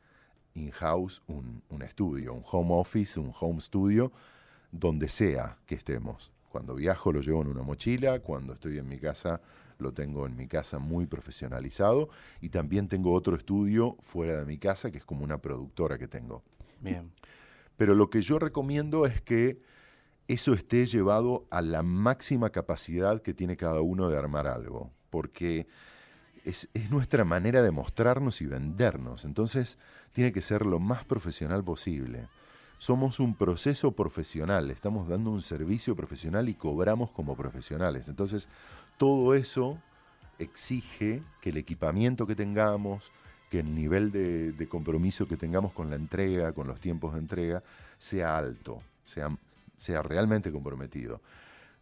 in-house 0.52 1.22
un, 1.26 1.62
un 1.70 1.82
estudio, 1.82 2.34
un 2.34 2.44
home 2.50 2.74
office, 2.74 3.18
un 3.18 3.32
home 3.38 3.60
studio, 3.60 4.12
donde 4.70 5.08
sea 5.08 5.58
que 5.66 5.74
estemos. 5.74 6.33
Cuando 6.54 6.76
viajo 6.76 7.10
lo 7.10 7.20
llevo 7.20 7.42
en 7.42 7.48
una 7.48 7.64
mochila, 7.64 8.20
cuando 8.20 8.52
estoy 8.52 8.78
en 8.78 8.86
mi 8.86 9.00
casa 9.00 9.40
lo 9.80 9.92
tengo 9.92 10.24
en 10.24 10.36
mi 10.36 10.46
casa 10.46 10.78
muy 10.78 11.04
profesionalizado 11.04 12.10
y 12.40 12.50
también 12.50 12.86
tengo 12.86 13.12
otro 13.12 13.34
estudio 13.34 13.96
fuera 14.02 14.38
de 14.38 14.46
mi 14.46 14.56
casa 14.56 14.92
que 14.92 14.98
es 14.98 15.04
como 15.04 15.24
una 15.24 15.38
productora 15.38 15.98
que 15.98 16.06
tengo. 16.06 16.44
Bien. 16.80 17.10
Pero 17.76 17.96
lo 17.96 18.08
que 18.08 18.22
yo 18.22 18.38
recomiendo 18.38 19.04
es 19.04 19.20
que 19.20 19.62
eso 20.28 20.54
esté 20.54 20.86
llevado 20.86 21.44
a 21.50 21.60
la 21.60 21.82
máxima 21.82 22.50
capacidad 22.50 23.20
que 23.20 23.34
tiene 23.34 23.56
cada 23.56 23.80
uno 23.80 24.08
de 24.08 24.16
armar 24.16 24.46
algo, 24.46 24.92
porque 25.10 25.66
es, 26.44 26.68
es, 26.72 26.88
nuestra 26.92 27.24
manera 27.24 27.62
de 27.62 27.72
mostrarnos 27.72 28.40
y 28.40 28.46
vendernos, 28.46 29.24
entonces 29.24 29.76
tiene 30.12 30.30
que 30.30 30.40
ser 30.40 30.66
lo 30.66 30.78
más 30.78 31.04
profesional 31.04 31.64
posible 31.64 32.28
somos 32.84 33.18
un 33.18 33.34
proceso 33.34 33.92
profesional, 33.92 34.70
estamos 34.70 35.08
dando 35.08 35.30
un 35.30 35.40
servicio 35.40 35.96
profesional 35.96 36.50
y 36.50 36.54
cobramos 36.54 37.10
como 37.12 37.34
profesionales. 37.34 38.08
Entonces, 38.08 38.46
todo 38.98 39.34
eso 39.34 39.78
exige 40.38 41.22
que 41.40 41.48
el 41.48 41.56
equipamiento 41.56 42.26
que 42.26 42.36
tengamos, 42.36 43.10
que 43.48 43.60
el 43.60 43.74
nivel 43.74 44.12
de, 44.12 44.68
compromiso 44.68 45.26
que 45.26 45.38
tengamos 45.38 45.72
con 45.72 45.88
la 45.88 45.96
entrega, 45.96 46.52
con 46.52 46.66
los 46.66 46.78
tiempos 46.78 47.14
de 47.14 47.20
entrega, 47.20 47.62
sea 47.96 48.36
alto, 48.36 48.82
sea, 49.06 49.34
sea 49.78 50.02
realmente 50.02 50.52
comprometido. 50.52 51.22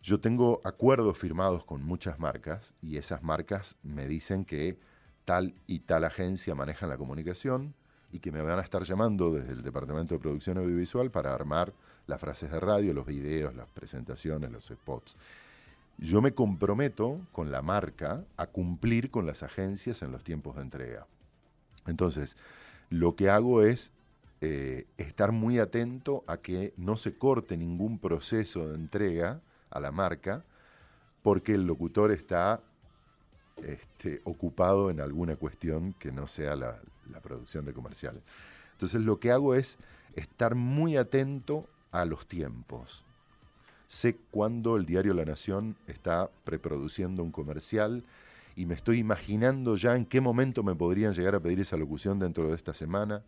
Yo 0.05 0.21
tengo 0.21 0.61
acuerdos 0.63 1.19
firmados 1.19 1.65
con 1.65 1.83
muchas 1.83 2.21
marcas 2.21 2.75
y 2.81 2.97
esas 2.97 3.25
marcas 3.25 3.77
me 3.83 4.07
dicen 4.07 4.45
que 4.45 4.79
tal 5.25 5.53
y 5.67 5.81
tal 5.81 6.05
agencia 6.05 6.55
manejan 6.55 6.89
la 6.89 6.97
comunicación, 6.97 7.75
y 8.13 8.19
que 8.19 8.31
me 8.31 8.43
van 8.43 8.59
a 8.59 8.63
estar 8.63 8.83
llamando 8.83 9.33
desde 9.33 9.53
el 9.53 9.63
Departamento 9.63 10.15
de 10.15 10.21
Producción 10.21 10.59
Audiovisual 10.59 11.11
para 11.11 11.33
armar 11.33 11.73
las 12.07 12.21
frases 12.21 12.51
de 12.51 12.61
radio, 12.61 12.93
los 12.93 13.07
videos, 13.07 13.55
las 13.55 13.69
presentaciones, 13.71 14.53
los 14.53 14.67
spots. 14.67 15.17
Yo 15.97 16.21
me 16.21 16.35
comprometo 16.35 17.21
con 17.33 17.51
la 17.51 17.63
marca 17.63 18.25
a 18.37 18.47
cumplir 18.47 19.11
con 19.11 19.27
las 19.27 19.43
agencias 19.43 20.03
en 20.03 20.13
los 20.13 20.23
tiempos 20.23 20.57
de 20.57 20.63
entrega. 20.63 21.07
Entonces, 21.87 22.37
lo 22.91 23.17
que 23.17 23.31
hago 23.31 23.63
es 23.63 23.93
eh, 24.43 24.87
estar 24.99 25.33
muy 25.33 25.59
atento 25.59 26.23
a 26.27 26.37
que 26.37 26.75
no 26.77 26.97
se 26.97 27.17
corte 27.17 27.57
ningún 27.57 27.99
proceso 27.99 28.69
de 28.69 28.75
entrega 28.75 29.41
a 29.71 29.81
la 29.81 29.91
marca 29.91 30.45
porque 31.23 31.55
el 31.55 31.67
locutor 31.67 32.11
está 32.11 32.61
este, 33.63 34.21
ocupado 34.25 34.91
en 34.91 35.01
alguna 35.01 35.37
cuestión 35.37 35.95
que 35.95 36.11
no 36.11 36.27
sea 36.27 36.57
la, 36.57 36.81
la 37.11 37.21
producción 37.21 37.65
de 37.65 37.73
comerciales. 37.73 38.23
Entonces 38.73 39.03
lo 39.03 39.21
que 39.21 39.31
hago 39.31 39.55
es 39.55 39.79
estar 40.17 40.55
muy 40.55 40.97
atento 40.97 41.67
a 41.91 42.05
los 42.05 42.27
tiempos. 42.27 43.05
Sé 43.87 44.17
cuándo 44.31 44.77
el 44.77 44.87
diario 44.87 45.15
La 45.15 45.25
Nación 45.25 45.77
está 45.87 46.31
preproduciendo 46.45 47.23
un 47.23 47.31
comercial 47.31 48.03
y 48.57 48.67
me 48.67 48.75
estoy 48.75 48.99
imaginando 48.99 49.77
ya 49.77 49.97
en 49.97 50.07
qué 50.07 50.21
momento 50.21 50.63
me 50.63 50.75
podrían 50.75 51.13
llegar 51.13 51.35
a 51.35 51.41
pedir 51.41 51.61
esa 51.61 51.77
locución 51.77 52.19
dentro 52.19 52.49
de 52.49 52.57
esta 52.57 52.75
semana, 52.75 53.23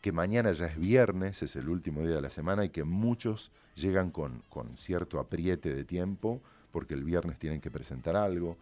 que 0.00 0.12
mañana 0.12 0.52
ya 0.52 0.66
es 0.66 0.78
viernes, 0.78 1.42
es 1.42 1.56
el 1.56 1.68
último 1.68 2.02
día 2.02 2.16
de 2.16 2.22
la 2.22 2.30
semana 2.30 2.64
y 2.64 2.70
que 2.70 2.84
muchos 2.84 3.50
llegan 3.74 4.10
con, 4.10 4.42
con 4.48 4.76
cierto 4.76 5.18
apriete 5.18 5.74
de 5.74 5.84
tiempo 5.84 6.40
porque 6.70 6.94
el 6.94 7.04
viernes 7.04 7.38
tienen 7.38 7.60
que 7.60 7.70
presentar 7.70 8.16
algo. 8.16 8.56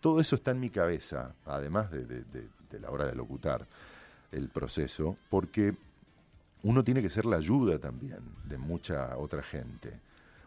Todo 0.00 0.20
eso 0.20 0.36
está 0.36 0.50
en 0.52 0.60
mi 0.60 0.70
cabeza, 0.70 1.34
además 1.44 1.90
de, 1.90 2.04
de 2.04 2.80
la 2.80 2.90
hora 2.90 3.06
de 3.06 3.14
locutar 3.14 3.66
el 4.32 4.48
proceso, 4.48 5.16
porque 5.30 5.74
uno 6.62 6.84
tiene 6.84 7.02
que 7.02 7.10
ser 7.10 7.24
la 7.24 7.36
ayuda 7.36 7.78
también 7.78 8.20
de 8.44 8.58
mucha 8.58 9.16
otra 9.16 9.42
gente. 9.42 10.00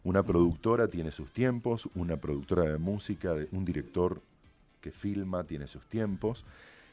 Una 0.04 0.24
productora 0.24 0.88
tiene 0.88 1.12
sus 1.12 1.32
tiempos, 1.32 1.90
una 1.96 2.18
productora 2.18 2.64
de 2.64 2.78
música, 2.78 3.36
un 3.52 3.66
director 3.66 4.22
que 4.82 4.92
filma 4.92 5.44
tiene 5.44 5.68
sus 5.68 5.86
tiempos, 5.86 6.46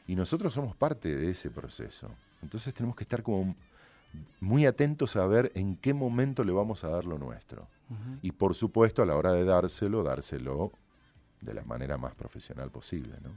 y 0.07 0.15
nosotros 0.15 0.53
somos 0.53 0.75
parte 0.75 1.15
de 1.15 1.31
ese 1.31 1.49
proceso. 1.49 2.09
Entonces 2.41 2.73
tenemos 2.73 2.95
que 2.95 3.03
estar 3.03 3.21
como 3.23 3.55
muy 4.39 4.65
atentos 4.65 5.15
a 5.15 5.25
ver 5.27 5.51
en 5.55 5.75
qué 5.75 5.93
momento 5.93 6.43
le 6.43 6.51
vamos 6.51 6.83
a 6.83 6.89
dar 6.89 7.05
lo 7.05 7.17
nuestro. 7.17 7.67
Y 8.21 8.31
por 8.31 8.53
supuesto, 8.53 9.01
a 9.01 9.05
la 9.05 9.15
hora 9.15 9.33
de 9.33 9.43
dárselo, 9.43 10.03
dárselo 10.03 10.71
de 11.41 11.53
la 11.53 11.63
manera 11.63 11.97
más 11.97 12.13
profesional 12.13 12.69
posible. 12.69 13.17
¿no? 13.23 13.31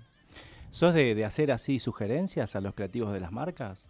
¿Sos 0.73 0.95
de, 0.95 1.23
hacer 1.26 1.52
así 1.52 1.79
sugerencias 1.79 2.57
a 2.57 2.62
los 2.62 2.75
creativos 2.75 3.12
de 3.12 3.21
las 3.21 3.31
marcas? 3.31 3.87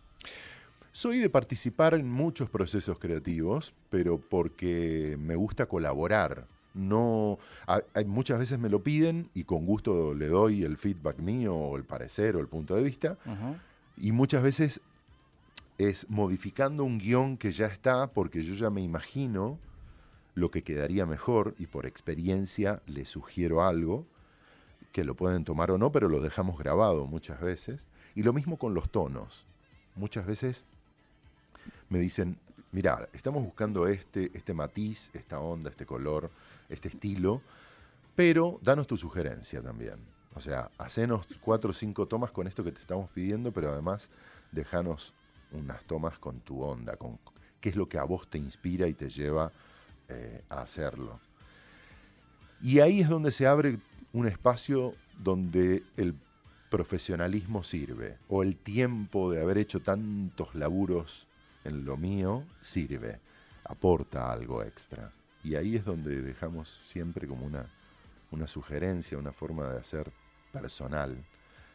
Soy 0.91 1.21
de 1.21 1.31
participar 1.31 1.95
en 1.95 2.11
muchos 2.11 2.51
procesos 2.51 2.99
creativos, 2.99 3.73
pero 3.89 4.19
porque 4.19 5.17
me 5.19 5.37
gusta 5.37 5.67
colaborar 5.67 6.47
No, 6.75 7.39
muchas 8.07 8.41
veces 8.41 8.59
me 8.59 8.69
lo 8.69 8.83
piden 8.83 9.31
y 9.33 9.45
con 9.45 9.65
gusto 9.65 10.13
le 10.13 10.27
doy 10.27 10.65
el 10.65 10.77
feedback 10.77 11.19
mío 11.19 11.55
o 11.55 11.77
el 11.77 11.85
parecer 11.85 12.35
o 12.35 12.41
el 12.41 12.49
punto 12.49 12.75
de 12.75 12.83
vista. 12.83 13.17
Y 13.97 14.11
muchas 14.11 14.43
veces 14.43 14.81
es 15.79 16.11
modificando 16.11 16.83
un 16.83 16.99
guion 16.99 17.37
que 17.37 17.53
ya 17.53 17.67
está 17.67 18.09
porque 18.09 18.43
yo 18.43 18.55
ya 18.55 18.71
me 18.71 18.83
imagino 18.83 19.59
lo 20.35 20.51
que 20.51 20.63
quedaría 20.63 21.07
mejor 21.07 21.55
y 21.59 21.67
por 21.67 21.87
experiencia 21.87 22.83
le 22.87 23.05
sugiero 23.05 23.63
algo 23.63 24.05
que 24.93 25.05
lo 25.05 25.15
pueden 25.15 25.45
tomar 25.45 25.71
o 25.71 25.79
no, 25.79 25.91
pero 25.91 26.09
lo 26.09 26.21
dejamos 26.21 26.59
grabado 26.59 27.07
muchas 27.07 27.41
veces. 27.41 27.89
Y 28.15 28.23
lo 28.23 28.33
mismo 28.33 28.59
con 28.59 28.75
los 28.75 28.91
tonos. 28.91 29.47
Muchas 29.97 30.27
veces 30.27 30.67
me 31.89 31.99
dicen, 31.99 32.39
mira, 32.71 33.09
estamos 33.13 33.43
buscando 33.43 33.87
este, 33.89 34.31
este 34.35 34.55
matiz, 34.55 35.11
esta 35.15 35.41
onda, 35.41 35.71
este 35.71 35.87
color, 35.87 36.31
este 36.69 36.89
estilo, 36.89 37.43
pero 38.15 38.59
danos 38.63 38.87
tu 38.87 38.97
sugerencia 38.97 39.63
también. 39.63 39.97
O 40.35 40.41
sea, 40.41 40.71
hacenos 40.79 41.27
cuatro 41.41 41.71
o 41.71 41.75
cinco 41.75 42.07
tomas 42.07 42.31
con 42.31 42.47
esto 42.47 42.65
que 42.65 42.73
te 42.73 42.81
estamos 42.81 43.11
pidiendo, 43.11 43.53
pero 43.53 43.71
además 43.71 44.11
dejanos 44.51 45.15
unas 45.53 45.85
tomas 45.85 46.19
con 46.19 46.41
tu 46.41 46.63
onda, 46.63 46.97
con 46.97 47.19
qué 47.61 47.69
es 47.69 47.77
lo 47.77 47.89
que 47.89 47.99
a 47.99 48.05
vos 48.05 48.29
te 48.29 48.39
inspira 48.39 48.89
y 48.89 48.95
te 48.95 49.09
lleva 49.09 49.53
eh, 50.09 50.43
a 50.49 50.63
hacerlo. 50.63 51.21
Y 52.63 52.81
ahí 52.81 53.01
es 53.01 53.09
donde 53.09 53.31
se 53.31 53.47
abre 53.47 53.79
un 54.13 54.27
espacio 54.27 54.95
donde 55.19 55.83
el 55.97 56.15
profesionalismo 56.71 57.63
sirve, 57.63 58.19
o 58.29 58.43
el 58.43 58.57
tiempo 58.57 59.31
de 59.31 59.43
haber 59.43 59.59
hecho 59.59 59.81
tantos 59.81 60.55
laburos 60.55 61.29
en 61.65 61.85
lo 61.85 61.97
mío 61.97 62.45
sirve, 62.61 63.21
aporta 63.65 64.33
algo 64.33 64.63
extra. 64.63 65.13
Y 65.45 65.55
ahí 65.57 65.77
es 65.77 65.85
donde 65.85 66.23
dejamos 66.23 66.69
siempre 66.85 67.27
como 67.27 67.45
una, 67.45 67.67
una 68.31 68.47
sugerencia, 68.47 69.19
una 69.19 69.33
forma 69.33 69.69
de 69.69 69.79
hacer 69.79 70.11
personal 70.53 71.17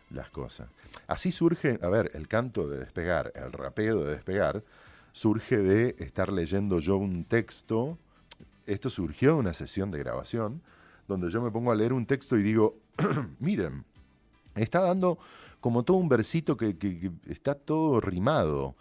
las 0.10 0.29
cosas. 0.29 0.70
Así 1.06 1.32
surge, 1.32 1.79
a 1.82 1.89
ver, 1.89 2.12
el 2.13 2.27
canto 2.27 2.67
de 2.67 2.79
despegar, 2.79 3.32
el 3.36 3.51
rapeo 3.51 4.03
de 4.03 4.12
despegar, 4.12 4.63
surge 5.12 5.58
de 5.58 5.96
estar 6.00 6.32
leyendo 6.32 6.79
yo 6.79 6.98
un 6.98 7.25
texto. 7.25 7.98
Esto 8.65 8.89
surgió 8.89 9.34
de 9.34 9.39
una 9.39 9.53
sesión 9.53 9.91
de 9.91 10.00
grabación 10.00 10.62
donde 11.08 11.30
yo 11.30 11.42
me 11.42 11.52
pongo 11.52 11.72
a 11.72 11.76
leer 11.76 11.94
un 11.94 12.06
texto 12.06 12.38
y 12.38 12.44
digo, 12.44 12.76
miren, 13.40 13.86
está 14.56 14.82
dando 14.82 15.18
como 15.60 15.84
todo 15.84 15.98
un 15.98 16.10
versito 16.10 16.58
que, 16.58 16.78
que 16.78 17.12
está 17.28 17.56
todo 17.56 18.00
rimado. 18.00 18.76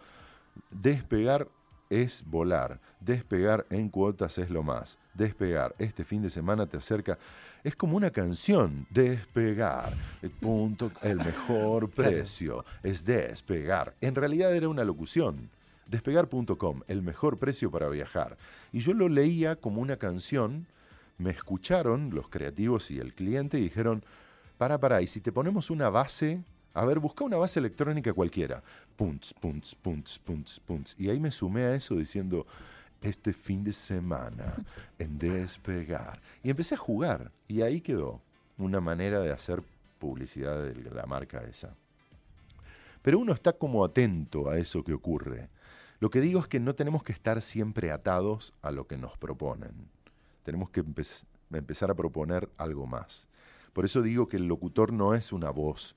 Despegar 0.71 1.49
es 1.91 2.25
volar. 2.27 2.81
Despegar 3.01 3.67
en 3.71 3.89
cuotas 3.89 4.39
es 4.39 4.51
lo 4.51 4.63
más. 4.63 4.99
Despegar 5.15 5.75
este 5.79 6.05
fin 6.05 6.23
de 6.23 6.31
semana 6.31 6.67
te 6.67 6.79
acerca. 6.79 7.19
Es 7.63 7.77
como 7.77 7.97
una 7.97 8.11
canción. 8.11 8.87
Despegar. 8.91 9.93
El 10.23 10.31
punto, 10.31 10.91
el 11.03 11.17
mejor 11.19 11.91
precio 11.95 12.65
es 12.83 13.05
despegar. 13.05 13.95
En 14.01 14.15
realidad 14.15 14.55
era 14.55 14.69
una 14.69 14.85
locución. 14.85 15.51
Despegar.com, 15.87 16.83
el 16.89 17.03
mejor 17.03 17.39
precio 17.39 17.71
para 17.71 17.89
viajar. 17.89 18.37
Y 18.73 18.81
yo 18.81 18.93
lo 18.93 19.09
leía 19.09 19.57
como 19.57 19.81
una 19.81 19.97
canción. 19.97 20.67
Me 21.19 21.31
escucharon 21.31 22.11
los 22.15 22.29
creativos 22.29 22.91
y 22.91 22.99
el 22.99 23.15
cliente 23.15 23.59
y 23.59 23.63
dijeron, 23.63 24.05
para, 24.59 24.79
para, 24.79 25.03
y 25.03 25.07
si 25.07 25.21
te 25.21 25.33
ponemos 25.33 25.71
una 25.71 25.91
base 25.91 26.45
a 26.77 26.85
ver, 26.85 26.99
busca 26.99 27.25
una 27.25 27.39
base 27.39 27.59
electrónica 27.59 28.13
cualquiera. 28.13 28.63
Punts, 28.97 29.33
punts, 29.33 29.75
punts, 29.75 30.19
punts, 30.19 30.61
punts. 30.61 30.95
Y 30.99 31.09
ahí 31.09 31.19
me 31.19 31.31
sumé 31.31 31.63
a 31.63 31.75
eso 31.75 31.95
diciendo, 31.95 32.47
este 33.01 33.33
fin 33.33 33.65
de 33.65 33.73
semana, 33.73 34.55
en 34.99 35.19
despegar. 35.19 36.21
Y 36.43 36.51
empecé 36.51 36.75
a 36.75 36.79
jugar. 36.79 37.33
Y 37.49 37.63
ahí 37.63 37.81
quedó 37.81 38.21
una 38.59 38.83
manera 38.83 39.21
de 39.21 39.33
hacer 39.33 39.63
publicidad 39.99 40.63
de 40.63 40.91
la 40.91 41.07
marca 41.07 41.43
esa. 41.45 41.75
Pero 43.01 43.21
uno 43.21 43.33
está 43.33 43.55
como 43.55 43.83
atento 43.83 44.51
a 44.51 44.59
eso 44.59 44.85
que 44.85 44.93
ocurre. 44.93 45.49
Lo 45.99 46.11
que 46.11 46.21
digo 46.21 46.41
es 46.41 46.47
que 46.47 46.61
no 46.61 46.75
tenemos 46.75 47.03
que 47.03 47.13
estar 47.13 47.41
siempre 47.41 47.91
atados 47.91 48.53
a 48.61 48.71
lo 48.71 48.87
que 48.87 48.99
nos 48.99 49.17
proponen. 49.17 49.89
Tenemos 50.47 50.71
que 50.71 50.85
empezar 51.51 51.91
a 51.91 51.95
proponer 51.97 52.49
algo 52.57 52.87
más. 52.87 53.29
Por 53.73 53.85
eso 53.85 54.01
digo 54.01 54.29
que 54.29 54.37
el 54.37 54.47
locutor 54.47 54.93
no 54.93 55.13
es 55.13 55.33
una 55.33 55.51
voz 55.51 55.97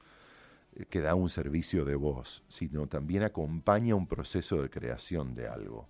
eh, 0.73 0.85
que 0.89 1.01
da 1.01 1.13
un 1.13 1.29
servicio 1.29 1.85
de 1.85 1.93
voz, 1.93 2.43
sino 2.47 2.87
también 2.87 3.21
acompaña 3.21 3.93
un 3.93 4.07
proceso 4.07 4.59
de 4.59 4.71
creación 4.71 5.35
de 5.35 5.47
algo. 5.47 5.87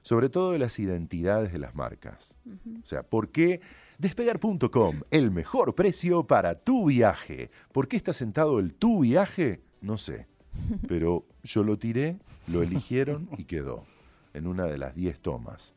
Sobre 0.00 0.28
todo 0.28 0.50
de 0.50 0.58
las 0.58 0.80
identidades 0.80 1.52
de 1.52 1.60
las 1.60 1.76
marcas. 1.76 2.36
O 2.82 2.84
sea, 2.84 3.04
¿por 3.04 3.28
qué 3.28 3.60
despegar.com, 3.98 5.02
el 5.12 5.30
mejor 5.30 5.76
precio 5.76 6.26
para 6.26 6.56
tu 6.56 6.86
viaje? 6.86 7.52
¿Por 7.70 7.86
qué 7.86 7.98
está 7.98 8.12
sentado 8.12 8.58
el 8.58 8.74
tu 8.74 9.02
viaje? 9.02 9.62
No 9.80 9.96
sé. 9.96 10.26
Pero 10.88 11.24
yo 11.44 11.62
lo 11.62 11.78
tiré, 11.78 12.18
lo 12.48 12.64
eligieron 12.64 13.28
y 13.38 13.44
quedó 13.44 13.86
en 14.34 14.48
una 14.48 14.64
de 14.64 14.78
las 14.78 14.96
10 14.96 15.20
tomas. 15.20 15.76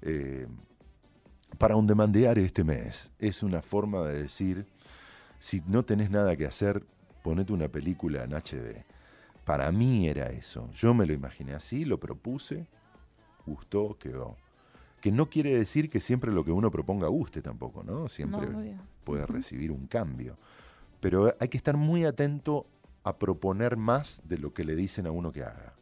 Eh, 0.00 0.46
para 1.56 1.76
un 1.76 1.86
demandear 1.86 2.38
este 2.38 2.64
mes 2.64 3.10
es 3.18 3.42
una 3.42 3.62
forma 3.62 4.02
de 4.06 4.22
decir, 4.22 4.66
si 5.38 5.62
no 5.66 5.84
tenés 5.84 6.10
nada 6.10 6.36
que 6.36 6.46
hacer, 6.46 6.84
ponete 7.22 7.52
una 7.52 7.68
película 7.68 8.24
en 8.24 8.32
HD. 8.34 8.84
Para 9.44 9.72
mí 9.72 10.08
era 10.08 10.26
eso. 10.26 10.70
Yo 10.72 10.92
me 10.92 11.06
lo 11.06 11.14
imaginé 11.14 11.54
así, 11.54 11.84
lo 11.84 11.98
propuse, 11.98 12.66
gustó, 13.46 13.96
quedó. 13.98 14.36
Que 15.00 15.10
no 15.10 15.30
quiere 15.30 15.56
decir 15.56 15.88
que 15.88 16.00
siempre 16.00 16.32
lo 16.32 16.44
que 16.44 16.50
uno 16.50 16.70
proponga 16.70 17.08
guste 17.08 17.40
tampoco, 17.40 17.82
¿no? 17.82 18.08
Siempre 18.08 18.48
puede 19.04 19.24
recibir 19.26 19.70
un 19.70 19.86
cambio. 19.86 20.36
Pero 21.00 21.34
hay 21.40 21.48
que 21.48 21.56
estar 21.56 21.76
muy 21.76 22.04
atento 22.04 22.66
a 23.04 23.16
proponer 23.16 23.76
más 23.76 24.20
de 24.24 24.38
lo 24.38 24.52
que 24.52 24.64
le 24.64 24.74
dicen 24.74 25.06
a 25.06 25.12
uno 25.12 25.32
que 25.32 25.44
haga. 25.44 25.74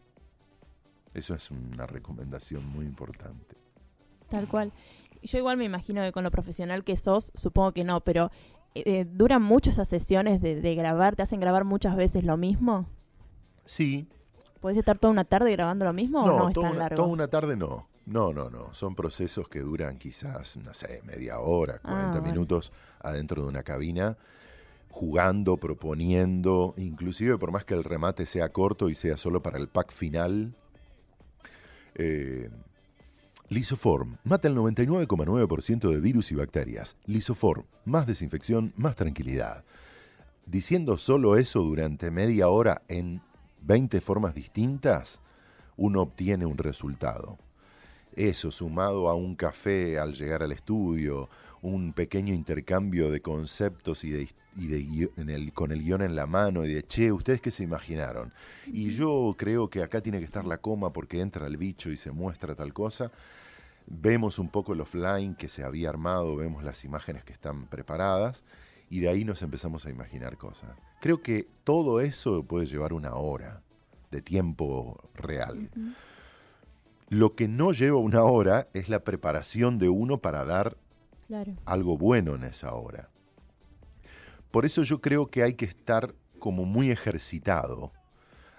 Eso 1.14 1.34
es 1.34 1.50
una 1.50 1.86
recomendación 1.86 2.64
muy 2.66 2.84
importante. 2.84 3.56
Tal 4.28 4.46
cual. 4.46 4.72
Yo 5.26 5.38
igual 5.38 5.56
me 5.56 5.64
imagino 5.64 6.02
que 6.02 6.12
con 6.12 6.24
lo 6.24 6.30
profesional 6.30 6.84
que 6.84 6.96
sos, 6.96 7.32
supongo 7.34 7.72
que 7.72 7.84
no, 7.84 8.00
pero 8.00 8.30
eh, 8.74 9.06
¿duran 9.10 9.42
mucho 9.42 9.70
esas 9.70 9.88
sesiones 9.88 10.40
de, 10.40 10.74
grabar? 10.74 11.16
¿Te 11.16 11.22
hacen 11.22 11.40
grabar 11.40 11.64
muchas 11.64 11.96
veces 11.96 12.24
lo 12.24 12.36
mismo? 12.36 12.86
Sí. 13.64 14.08
¿Puedes 14.60 14.78
estar 14.78 14.98
toda 14.98 15.12
una 15.12 15.24
tarde 15.24 15.50
grabando 15.52 15.84
lo 15.84 15.92
mismo 15.92 16.22
o 16.22 16.26
no 16.26 16.48
es 16.48 16.54
tan 16.54 16.78
largo? 16.78 16.96
Toda 16.96 17.08
una 17.08 17.28
tarde 17.28 17.56
no. 17.56 17.88
No, 18.06 18.32
no, 18.32 18.50
no. 18.50 18.72
Son 18.72 18.94
procesos 18.94 19.48
que 19.48 19.60
duran 19.60 19.98
quizás, 19.98 20.56
no 20.58 20.72
sé, 20.74 21.02
media 21.04 21.40
hora, 21.40 21.80
40 21.80 22.18
ah, 22.18 22.20
minutos 22.20 22.72
adentro 23.00 23.42
de 23.42 23.48
una 23.48 23.64
cabina, 23.64 24.16
jugando, 24.90 25.56
proponiendo, 25.56 26.74
inclusive 26.76 27.36
por 27.36 27.50
más 27.50 27.64
que 27.64 27.74
el 27.74 27.82
remate 27.82 28.24
sea 28.26 28.52
corto 28.52 28.88
y 28.90 28.94
sea 28.94 29.16
solo 29.16 29.42
para 29.42 29.58
el 29.58 29.68
pack 29.68 29.90
final. 29.90 30.54
Eh, 31.96 32.48
Lisoform 33.48 34.16
mata 34.24 34.48
el 34.48 34.56
99,9% 34.56 35.88
de 35.88 36.00
virus 36.00 36.32
y 36.32 36.34
bacterias. 36.34 36.96
Lisoform, 37.06 37.62
más 37.84 38.04
desinfección, 38.04 38.72
más 38.76 38.96
tranquilidad. 38.96 39.64
Diciendo 40.46 40.98
solo 40.98 41.36
eso 41.36 41.62
durante 41.62 42.10
media 42.10 42.48
hora 42.48 42.82
en 42.88 43.20
20 43.60 44.00
formas 44.00 44.34
distintas, 44.34 45.22
uno 45.76 46.02
obtiene 46.02 46.44
un 46.44 46.58
resultado. 46.58 47.38
Eso 48.16 48.50
sumado 48.50 49.08
a 49.08 49.14
un 49.14 49.36
café 49.36 50.00
al 50.00 50.14
llegar 50.14 50.42
al 50.42 50.50
estudio, 50.50 51.28
un 51.62 51.92
pequeño 51.92 52.34
intercambio 52.34 53.12
de 53.12 53.20
conceptos 53.20 54.02
y, 54.02 54.10
de, 54.10 54.28
en 54.58 55.30
el, 55.30 55.52
con 55.52 55.70
el 55.70 55.82
guion 55.82 56.02
en 56.02 56.16
la 56.16 56.26
mano 56.26 56.64
y 56.64 56.72
de, 56.72 56.82
che, 56.82 57.12
¿ustedes 57.12 57.40
qué 57.40 57.50
se 57.50 57.62
imaginaron? 57.62 58.32
Y 58.66 58.90
yo 58.90 59.34
creo 59.36 59.68
que 59.68 59.82
acá 59.82 60.00
tiene 60.00 60.18
que 60.18 60.24
estar 60.24 60.44
la 60.44 60.58
coma 60.58 60.92
porque 60.92 61.20
entra 61.20 61.46
el 61.46 61.56
bicho 61.56 61.90
y 61.90 61.96
se 61.96 62.10
muestra 62.10 62.54
tal 62.54 62.72
cosa. 62.72 63.10
Vemos 63.86 64.38
un 64.38 64.48
poco 64.48 64.72
el 64.72 64.80
offline 64.80 65.34
que 65.34 65.48
se 65.48 65.62
había 65.62 65.90
armado, 65.90 66.36
vemos 66.36 66.64
las 66.64 66.84
imágenes 66.84 67.24
que 67.24 67.32
están 67.32 67.66
preparadas 67.66 68.44
y 68.90 69.00
de 69.00 69.08
ahí 69.08 69.24
nos 69.24 69.42
empezamos 69.42 69.86
a 69.86 69.90
imaginar 69.90 70.36
cosas. 70.36 70.70
Creo 71.00 71.22
que 71.22 71.46
todo 71.64 72.00
eso 72.00 72.42
puede 72.44 72.66
llevar 72.66 72.92
una 72.92 73.14
hora 73.14 73.62
de 74.10 74.22
tiempo 74.22 75.10
real. 75.14 75.70
Lo 77.08 77.34
que 77.34 77.46
no 77.46 77.72
lleva 77.72 77.98
una 77.98 78.24
hora 78.24 78.68
es 78.72 78.88
la 78.88 79.00
preparación 79.04 79.78
de 79.78 79.88
uno 79.88 80.18
para 80.18 80.44
dar 80.44 80.76
algo 81.64 81.98
bueno 81.98 82.34
en 82.34 82.44
esa 82.44 82.74
hora. 82.74 83.10
Por 84.56 84.64
eso 84.64 84.82
yo 84.84 85.02
creo 85.02 85.26
que 85.26 85.42
hay 85.42 85.52
que 85.52 85.66
estar 85.66 86.14
como 86.38 86.64
muy 86.64 86.90
ejercitado 86.90 87.92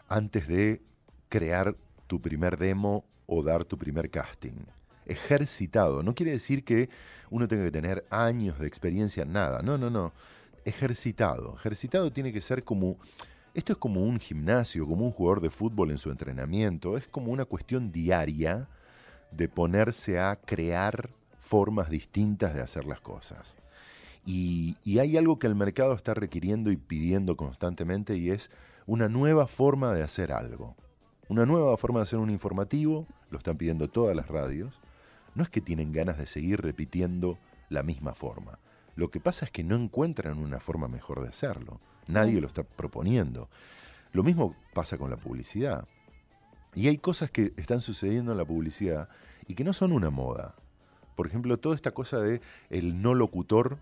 antes 0.07 0.47
de 0.47 0.83
crear 1.27 1.75
tu 2.05 2.21
primer 2.21 2.59
demo 2.59 3.03
o 3.25 3.41
dar 3.41 3.65
tu 3.65 3.79
primer 3.79 4.11
casting. 4.11 4.67
Ejercitado. 5.07 6.03
No 6.03 6.13
quiere 6.13 6.33
decir 6.33 6.63
que 6.63 6.91
uno 7.31 7.47
tenga 7.47 7.63
que 7.63 7.71
tener 7.71 8.05
años 8.11 8.59
de 8.59 8.67
experiencia 8.67 9.23
en 9.23 9.33
nada. 9.33 9.63
No, 9.63 9.79
no, 9.79 9.89
no. 9.89 10.13
Ejercitado. 10.65 11.55
Ejercitado 11.55 12.13
tiene 12.13 12.31
que 12.31 12.41
ser 12.41 12.63
como... 12.63 12.99
Esto 13.55 13.71
es 13.71 13.79
como 13.79 14.03
un 14.03 14.19
gimnasio, 14.19 14.85
como 14.85 15.03
un 15.03 15.11
jugador 15.11 15.41
de 15.41 15.49
fútbol 15.49 15.89
en 15.89 15.97
su 15.97 16.11
entrenamiento. 16.11 16.95
Es 16.95 17.07
como 17.07 17.31
una 17.31 17.45
cuestión 17.45 17.91
diaria 17.91 18.69
de 19.31 19.49
ponerse 19.49 20.19
a 20.19 20.35
crear 20.35 21.09
formas 21.39 21.89
distintas 21.89 22.53
de 22.53 22.61
hacer 22.61 22.85
las 22.85 23.01
cosas. 23.01 23.57
Y, 24.29 24.75
hay 24.99 25.15
algo 25.15 25.39
que 25.39 25.47
el 25.47 25.55
mercado 25.55 25.93
está 25.93 26.13
requiriendo 26.13 26.69
y 26.69 26.75
pidiendo 26.75 27.37
constantemente 27.37 28.17
y 28.17 28.29
es 28.29 28.51
una 28.85 29.07
nueva 29.07 29.47
forma 29.47 29.93
de 29.93 30.03
hacer 30.03 30.33
algo. 30.33 30.75
Una 31.29 31.45
nueva 31.45 31.77
forma 31.77 31.99
de 31.99 32.03
hacer 32.03 32.19
un 32.19 32.29
informativo, 32.29 33.07
lo 33.29 33.37
están 33.37 33.57
pidiendo 33.57 33.87
todas 33.87 34.17
las 34.17 34.27
radios. 34.27 34.81
No 35.33 35.43
es 35.43 35.49
que 35.49 35.61
tienen 35.61 35.93
ganas 35.93 36.17
de 36.17 36.27
seguir 36.27 36.59
repitiendo 36.61 37.39
la 37.69 37.83
misma 37.83 38.15
forma. 38.15 38.59
Lo 38.97 39.11
que 39.11 39.21
pasa 39.21 39.45
es 39.45 39.51
que 39.51 39.63
no 39.63 39.75
encuentran 39.75 40.39
una 40.39 40.59
forma 40.59 40.89
mejor 40.89 41.21
de 41.21 41.29
hacerlo. 41.29 41.79
Nadie 42.07 42.41
lo 42.41 42.47
está 42.47 42.63
proponiendo. 42.63 43.49
Lo 44.11 44.23
mismo 44.23 44.57
pasa 44.73 44.97
con 44.97 45.09
la 45.09 45.17
publicidad. 45.17 45.87
Y 46.75 46.89
hay 46.89 46.97
cosas 46.97 47.31
que 47.31 47.53
están 47.55 47.79
sucediendo 47.79 48.33
en 48.33 48.37
la 48.37 48.45
publicidad 48.45 49.07
y 49.47 49.55
que 49.55 49.63
no 49.63 49.71
son 49.71 49.93
una 49.93 50.09
moda. 50.09 50.55
Por 51.15 51.27
ejemplo, 51.27 51.57
toda 51.57 51.75
esta 51.75 51.91
cosa 51.91 52.19
de 52.19 52.41
el 52.69 53.01
no 53.01 53.13
locutor 53.13 53.79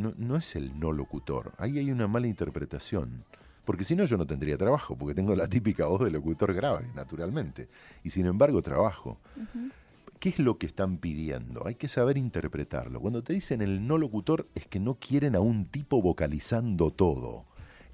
no, 0.00 0.14
no 0.16 0.36
es 0.36 0.56
el 0.56 0.78
no 0.78 0.92
locutor. 0.92 1.52
Ahí 1.58 1.78
hay 1.78 1.90
una 1.90 2.08
mala 2.08 2.26
interpretación. 2.26 3.24
Porque 3.64 3.84
si 3.84 3.94
no, 3.94 4.04
yo 4.04 4.16
no 4.16 4.26
tendría 4.26 4.56
trabajo, 4.56 4.96
porque 4.96 5.14
tengo 5.14 5.36
la 5.36 5.46
típica 5.46 5.86
voz 5.86 6.02
de 6.02 6.10
locutor 6.10 6.52
grave, 6.54 6.90
naturalmente. 6.94 7.68
Y 8.02 8.10
sin 8.10 8.26
embargo, 8.26 8.62
trabajo. 8.62 9.18
¿Qué 10.18 10.30
es 10.30 10.38
lo 10.38 10.58
que 10.58 10.66
están 10.66 10.98
pidiendo? 10.98 11.66
Hay 11.66 11.76
que 11.76 11.88
saber 11.88 12.18
interpretarlo. 12.18 13.00
Cuando 13.00 13.22
te 13.22 13.32
dicen 13.32 13.62
el 13.62 13.86
no 13.86 13.96
locutor, 13.96 14.48
es 14.54 14.66
que 14.66 14.80
no 14.80 14.94
quieren 14.94 15.36
a 15.36 15.40
un 15.40 15.66
tipo 15.66 16.02
vocalizando 16.02 16.90
todo. 16.90 17.46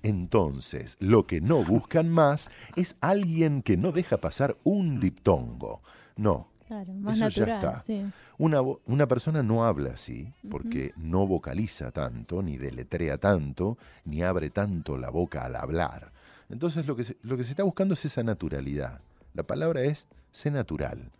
Entonces, 0.02 0.96
lo 0.98 1.26
que 1.26 1.40
no 1.40 1.64
buscan 1.64 2.08
más 2.08 2.50
es 2.76 2.96
alguien 3.00 3.62
que 3.62 3.76
no 3.76 3.92
deja 3.92 4.16
pasar 4.16 4.56
un 4.64 4.98
diptongo. 4.98 5.82
No. 6.16 6.48
Claro, 6.66 6.92
más 6.94 7.20
eso 7.20 7.44
ya 7.44 7.54
está. 7.54 7.84
Una, 8.38 8.60
una, 8.60 9.06
persona 9.06 9.42
no 9.42 9.64
habla 9.64 9.90
así 9.90 10.32
porque 10.50 10.92
no 10.96 11.26
vocaliza 11.26 11.92
tanto, 11.92 12.42
ni 12.42 12.58
deletrea 12.58 13.18
tanto, 13.18 13.78
ni 14.04 14.22
abre 14.22 14.50
tanto 14.50 14.98
la 14.98 15.10
boca 15.10 15.44
al 15.44 15.54
hablar. 15.54 16.12
Entonces 16.48 16.86
lo 16.86 16.96
que, 16.96 17.04
se, 17.04 17.16
lo 17.22 17.36
que 17.36 17.44
se 17.44 17.50
está 17.50 17.62
buscando 17.62 17.94
es 17.94 18.04
esa 18.04 18.24
naturalidad. 18.24 19.00
La 19.34 19.44
palabra 19.44 19.82
es 19.82 20.08
ser 20.32 20.52
natural. 20.52 21.12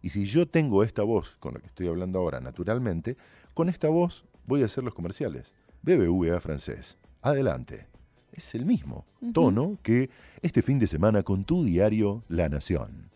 Y 0.00 0.10
si 0.10 0.24
yo 0.24 0.46
tengo 0.48 0.82
esta 0.82 1.02
voz 1.02 1.36
con 1.36 1.54
la 1.54 1.60
que 1.60 1.66
estoy 1.66 1.88
hablando 1.88 2.18
ahora 2.18 2.40
naturalmente, 2.40 3.16
con 3.52 3.68
esta 3.68 3.88
voz 3.88 4.24
voy 4.46 4.62
a 4.62 4.66
hacer 4.66 4.84
los 4.84 4.94
comerciales. 4.94 5.54
BBVA 5.82 6.40
francés. 6.40 6.98
Adelante. 7.20 7.86
Es 8.32 8.54
el 8.54 8.66
mismo 8.66 9.04
tono 9.32 9.78
que 9.82 10.10
este 10.42 10.60
fin 10.60 10.78
de 10.78 10.86
semana 10.86 11.22
con 11.22 11.44
tu 11.44 11.64
diario 11.64 12.24
La 12.28 12.48
Nación. 12.48 13.10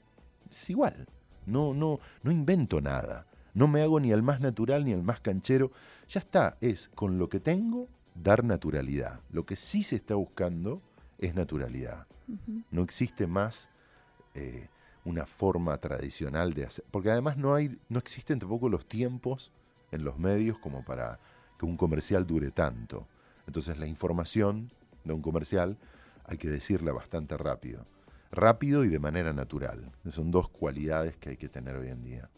Es 0.51 0.71
igual. 0.71 1.09
No, 1.49 1.75
no, 1.75 1.99
no 2.23 2.31
invento 2.31 2.81
nada. 2.81 3.27
No 3.55 3.67
me 3.67 3.83
hago 3.83 3.99
ni 3.99 4.13
el 4.13 4.23
más 4.23 4.41
natural 4.41 4.85
ni 4.85 4.93
el 4.93 5.03
más 5.03 5.21
canchero. 5.21 5.73
Ya 6.09 6.21
está, 6.21 6.57
es 6.61 6.89
con 6.89 7.19
lo 7.19 7.29
que 7.29 7.41
tengo 7.41 7.89
dar 8.15 8.45
naturalidad. 8.45 9.21
Lo 9.31 9.47
que 9.47 9.57
sí 9.57 9.83
se 9.83 9.97
está 9.97 10.15
buscando 10.15 10.83
es 11.19 11.35
naturalidad. 11.35 12.07
No 12.71 12.83
existe 12.83 13.27
más 13.27 13.71
eh, 14.35 14.69
una 15.05 15.25
forma 15.25 15.77
tradicional 15.79 16.53
de 16.53 16.67
hacer. 16.67 16.85
Porque 16.91 17.11
además 17.11 17.37
no 17.37 17.55
hay, 17.55 17.79
no 17.89 17.99
existen 17.99 18.39
tampoco 18.39 18.69
los 18.69 18.87
tiempos 18.87 19.51
en 19.91 20.05
los 20.05 20.19
medios 20.19 20.59
como 20.59 20.85
para 20.85 21.19
que 21.59 21.65
un 21.65 21.77
comercial 21.77 22.27
dure 22.27 22.51
tanto. 22.51 23.07
Entonces 23.47 23.79
la 23.79 23.87
información 23.87 24.71
de 25.05 25.15
un 25.15 25.23
comercial 25.23 25.79
hay 26.25 26.37
que 26.37 26.49
decirla 26.49 26.93
bastante 26.93 27.37
rápido 27.39 27.87
rápido 28.31 28.85
y 28.85 28.89
de 28.89 28.99
manera 28.99 29.33
natural. 29.33 29.91
Son 30.09 30.31
dos 30.31 30.49
cualidades 30.49 31.17
que 31.17 31.31
hay 31.31 31.37
que 31.37 31.49
tener 31.49 31.77
hoy 31.77 31.89
en 31.89 32.03
día. 32.03 32.31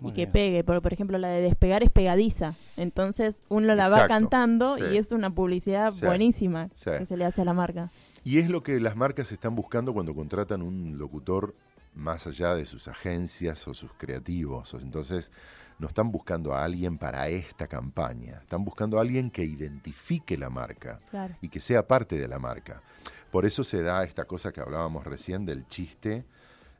y 0.00 0.12
que 0.12 0.26
pegue, 0.26 0.62
por, 0.62 0.80
por 0.80 0.92
ejemplo 0.92 1.18
la 1.18 1.28
de 1.28 1.40
despegar 1.40 1.82
es 1.82 1.90
pegadiza, 1.90 2.54
entonces 2.76 3.40
uno 3.48 3.74
la 3.74 3.88
va 3.88 4.06
cantando 4.06 4.78
y 4.78 4.96
es 4.96 5.10
una 5.10 5.30
publicidad 5.30 5.92
buenísima 6.00 6.68
que 6.68 7.04
se 7.04 7.16
le 7.16 7.24
hace 7.24 7.42
a 7.42 7.44
la 7.44 7.52
marca. 7.52 7.90
Y 8.24 8.38
es 8.38 8.48
lo 8.48 8.62
que 8.62 8.78
las 8.78 8.94
marcas 8.94 9.32
están 9.32 9.54
buscando 9.54 9.92
cuando 9.92 10.14
contratan 10.14 10.62
un 10.62 10.98
locutor 10.98 11.54
más 11.94 12.26
allá 12.26 12.54
de 12.54 12.64
sus 12.66 12.86
agencias 12.86 13.66
o 13.66 13.74
sus 13.74 13.92
creativos. 13.94 14.74
Entonces, 14.74 15.32
no 15.78 15.88
están 15.88 16.10
buscando 16.10 16.54
a 16.54 16.64
alguien 16.64 16.98
para 16.98 17.28
esta 17.28 17.66
campaña, 17.66 18.38
están 18.42 18.64
buscando 18.64 18.98
a 18.98 19.00
alguien 19.00 19.30
que 19.30 19.44
identifique 19.44 20.36
la 20.36 20.50
marca 20.50 20.98
y 21.40 21.48
que 21.48 21.60
sea 21.60 21.86
parte 21.86 22.16
de 22.16 22.28
la 22.28 22.38
marca. 22.38 22.82
Por 23.30 23.44
eso 23.44 23.64
se 23.64 23.82
da 23.82 24.04
esta 24.04 24.24
cosa 24.24 24.52
que 24.52 24.60
hablábamos 24.60 25.04
recién 25.04 25.44
del 25.44 25.66
chiste, 25.68 26.24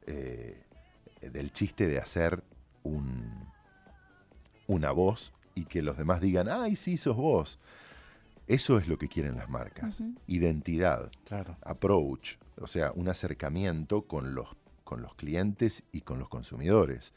eh, 0.06 0.62
del 1.20 1.52
chiste 1.52 1.86
de 1.86 1.98
hacer 1.98 2.42
un, 2.82 3.48
una 4.66 4.92
voz 4.92 5.32
y 5.54 5.64
que 5.64 5.82
los 5.82 5.98
demás 5.98 6.20
digan, 6.20 6.48
ay, 6.48 6.76
sí, 6.76 6.96
sos 6.96 7.16
vos. 7.16 7.58
Eso 8.46 8.78
es 8.78 8.88
lo 8.88 8.96
que 8.96 9.08
quieren 9.08 9.36
las 9.36 9.50
marcas. 9.50 10.02
Identidad, 10.26 11.10
approach, 11.62 12.36
o 12.58 12.66
sea, 12.66 12.92
un 12.92 13.08
acercamiento 13.08 14.02
con 14.02 14.34
los, 14.34 14.48
con 14.84 15.02
los 15.02 15.14
clientes 15.16 15.82
y 15.92 16.00
con 16.00 16.18
los 16.18 16.30
consumidores. 16.30 17.12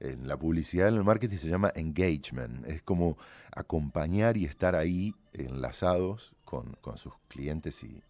En 0.00 0.26
la 0.26 0.38
publicidad, 0.38 0.88
en 0.88 0.94
el 0.94 1.04
marketing 1.04 1.36
se 1.36 1.48
llama 1.48 1.70
engagement. 1.74 2.66
Es 2.66 2.82
como 2.82 3.18
acompañar 3.54 4.38
y 4.38 4.46
estar 4.46 4.74
ahí 4.74 5.14
enlazados 5.34 6.34
con, 6.44 6.76
con 6.80 6.96
sus 6.96 7.12
clientes 7.28 7.84
y, 7.84 8.02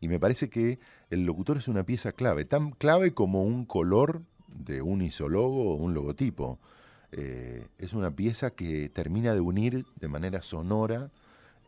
y 0.00 0.08
me 0.08 0.20
parece 0.20 0.48
que 0.48 0.78
el 1.10 1.24
locutor 1.24 1.56
es 1.56 1.68
una 1.68 1.84
pieza 1.84 2.12
clave, 2.12 2.44
tan 2.44 2.70
clave 2.72 3.14
como 3.14 3.42
un 3.42 3.64
color 3.64 4.22
de 4.48 4.82
un 4.82 5.02
isólogo 5.02 5.72
o 5.72 5.74
un 5.74 5.94
logotipo. 5.94 6.58
Eh, 7.12 7.66
es 7.78 7.94
una 7.94 8.10
pieza 8.10 8.50
que 8.50 8.88
termina 8.90 9.32
de 9.32 9.40
unir 9.40 9.86
de 9.96 10.08
manera 10.08 10.42
sonora 10.42 11.10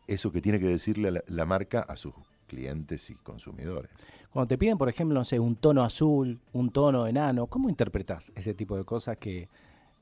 eso 0.07 0.31
que 0.31 0.41
tiene 0.41 0.59
que 0.59 0.67
decirle 0.67 1.23
la, 1.25 1.45
marca 1.45 1.81
a 1.81 1.95
sus 1.95 2.13
clientes 2.47 3.09
y 3.09 3.15
consumidores. 3.15 3.89
Cuando 4.31 4.47
te 4.47 4.57
piden, 4.57 4.77
por 4.77 4.89
ejemplo, 4.89 5.17
no 5.17 5.25
sé, 5.25 5.39
un 5.39 5.55
tono 5.55 5.83
azul, 5.83 6.39
un 6.53 6.69
tono 6.71 7.07
enano, 7.07 7.47
¿cómo 7.47 7.69
interpretas 7.69 8.31
ese 8.35 8.53
tipo 8.53 8.75
de 8.75 8.83
cosas 8.83 9.17
que, 9.17 9.47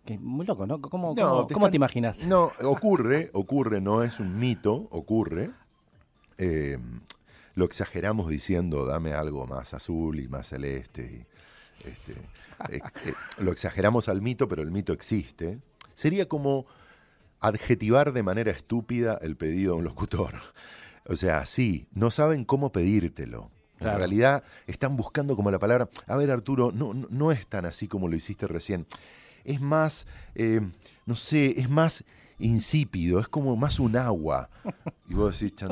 que 0.06 0.18
muy 0.18 0.46
loco, 0.46 0.66
¿no? 0.66 0.82
¿Cómo, 0.82 1.16
te, 1.16 1.76
imaginas? 1.76 2.26
No, 2.26 2.52
ocurre, 2.64 3.30
ocurre, 3.34 3.82
no 3.82 4.04
es 4.04 4.20
un 4.20 4.40
mito, 4.40 4.88
ocurre. 4.90 5.52
Eh, 6.38 6.78
lo 7.60 7.66
exageramos 7.66 8.30
diciendo 8.30 8.86
dame 8.86 9.14
algo 9.14 9.46
más 9.46 9.74
azul 9.74 10.20
y 10.20 10.30
más 10.30 10.48
celeste. 10.48 11.28
este, 11.84 12.14
eh, 12.70 12.80
eh, 13.06 13.14
lo 13.40 13.52
exageramos 13.52 14.08
al 14.08 14.22
mito, 14.22 14.48
pero 14.48 14.62
el 14.62 14.72
mito 14.72 14.94
existe. 14.94 15.60
Sería 15.94 16.28
como 16.28 16.66
adjetivar 17.42 18.14
de 18.14 18.24
manera 18.24 18.52
estúpida 18.52 19.20
el 19.22 19.36
pedido 19.36 19.74
a 19.74 19.76
un 19.76 19.84
locutor. 19.84 20.36
O 21.06 21.16
sea, 21.16 21.46
sí, 21.46 21.86
no 21.92 22.12
saben 22.12 22.46
cómo 22.46 22.72
pedírtelo. 22.72 23.52
En 23.80 23.98
realidad 23.98 24.44
están 24.68 24.98
buscando 24.98 25.38
como 25.38 25.52
la 25.52 25.60
palabra, 25.60 25.90
a 26.06 26.18
ver 26.18 26.32
Arturo, 26.32 26.72
no, 26.74 26.94
no, 26.94 27.32
es 27.32 27.48
tan 27.48 27.66
así 27.66 27.88
como 27.88 28.10
lo 28.10 28.16
hiciste 28.16 28.46
recién. 28.46 28.86
Es 29.46 29.62
más, 29.62 30.06
eh, 30.36 30.62
no 31.06 31.16
sé, 31.16 31.60
es 31.60 31.70
más 31.70 32.04
insípido, 32.40 33.20
es 33.20 33.28
como 33.28 33.56
más 33.56 33.80
un 33.80 33.96
agua. 33.98 34.50
Y 35.08 35.14
vos 35.14 35.40
decís, 35.40 35.56
chan, 35.56 35.72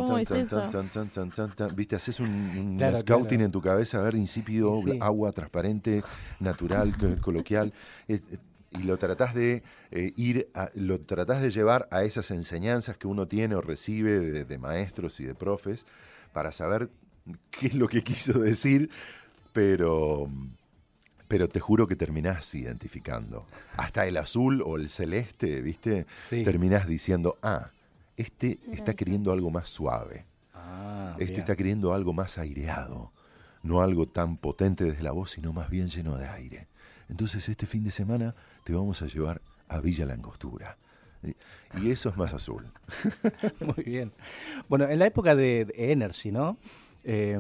viste, 1.76 1.96
haces 1.96 2.20
un, 2.20 2.80
scouting 2.98 3.42
en 3.42 3.52
tu 3.52 3.62
cabeza, 3.62 4.00
a 4.00 4.02
ver, 4.02 4.16
insípido, 4.16 4.74
agua, 5.00 5.32
transparente, 5.32 6.04
natural, 6.40 6.94
coloquial. 7.22 7.74
y 8.08 8.84
lo 8.84 8.98
tratás 8.98 9.34
de 9.34 9.64
eh, 9.92 10.14
ir, 10.18 10.50
lo 10.76 11.00
tratás 11.00 11.42
de 11.42 11.50
llevar 11.50 11.88
a 11.90 12.04
esas 12.04 12.32
enseñanzas 12.32 12.98
que 12.98 13.08
uno 13.08 13.28
tiene 13.28 13.56
o 13.56 13.62
recibe 13.62 14.44
de 14.46 14.58
maestros 14.58 15.20
y 15.20 15.26
de 15.26 15.34
profes 15.34 15.86
para 16.34 16.52
saber 16.52 16.90
qué 17.52 17.68
es 17.68 17.76
lo 17.76 17.88
que 17.88 18.04
quiso 18.04 18.40
decir, 18.40 18.90
pero 19.54 20.30
pero 21.28 21.50
te 21.50 21.60
juro 21.60 21.88
que 21.88 21.96
terminás 21.96 22.54
identificando. 22.56 23.46
Hasta 23.76 24.06
el 24.06 24.18
azul 24.18 24.62
o 24.66 24.78
el 24.78 24.90
celeste, 24.90 25.62
¿viste? 25.62 26.06
Terminás 26.30 26.88
diciendo, 26.88 27.38
ah, 27.42 27.72
este 28.16 28.60
está 28.72 28.94
queriendo 28.96 29.32
algo 29.32 29.52
más 29.52 29.70
suave. 29.70 30.26
Ah, 30.54 31.16
este 31.20 31.40
está 31.40 31.56
queriendo 31.56 31.94
algo 31.94 32.14
más 32.14 32.38
aireado. 32.38 33.12
No 33.64 33.82
algo 33.82 34.08
tan 34.08 34.38
potente 34.38 34.86
desde 34.86 35.04
la 35.04 35.12
voz, 35.12 35.32
sino 35.32 35.52
más 35.52 35.70
bien 35.70 35.88
lleno 35.88 36.18
de 36.18 36.28
aire. 36.28 36.68
Entonces 37.10 37.48
este 37.50 37.66
fin 37.66 37.84
de 37.84 37.92
semana 37.92 38.36
te 38.64 38.74
vamos 38.74 39.02
a 39.02 39.08
llevar 39.08 39.42
a 39.68 39.80
Villa 39.80 40.06
Langostura. 40.06 40.78
Y 41.82 41.92
eso 41.92 42.10
es 42.10 42.18
más 42.18 42.34
azul. 42.34 42.72
Muy 43.60 43.84
bien. 43.84 44.14
Bueno, 44.70 44.88
en 44.88 45.00
la 45.00 45.08
época 45.08 45.36
de 45.36 45.68
Energy, 45.76 46.32
¿no? 46.32 46.58
Eh, 47.04 47.38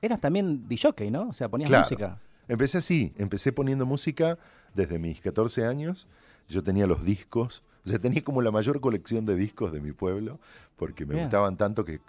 eras 0.00 0.20
también 0.20 0.68
DJ, 0.68 1.10
¿no? 1.10 1.28
O 1.28 1.32
sea, 1.32 1.48
ponías 1.48 1.70
música. 1.70 2.18
Empecé 2.50 2.78
así, 2.78 3.12
empecé 3.16 3.52
poniendo 3.52 3.86
música 3.86 4.36
desde 4.74 4.98
mis 4.98 5.20
14 5.20 5.66
años. 5.66 6.08
Yo 6.48 6.64
tenía 6.64 6.88
los 6.88 7.04
discos, 7.04 7.62
o 7.86 7.88
sea, 7.88 8.00
tenía 8.00 8.24
como 8.24 8.42
la 8.42 8.50
mayor 8.50 8.80
colección 8.80 9.24
de 9.24 9.36
discos 9.36 9.72
de 9.72 9.80
mi 9.80 9.92
pueblo, 9.92 10.40
porque 10.76 11.06
me 11.06 11.14
gustaban 11.14 11.56
tanto 11.56 11.84
que, 11.84 12.00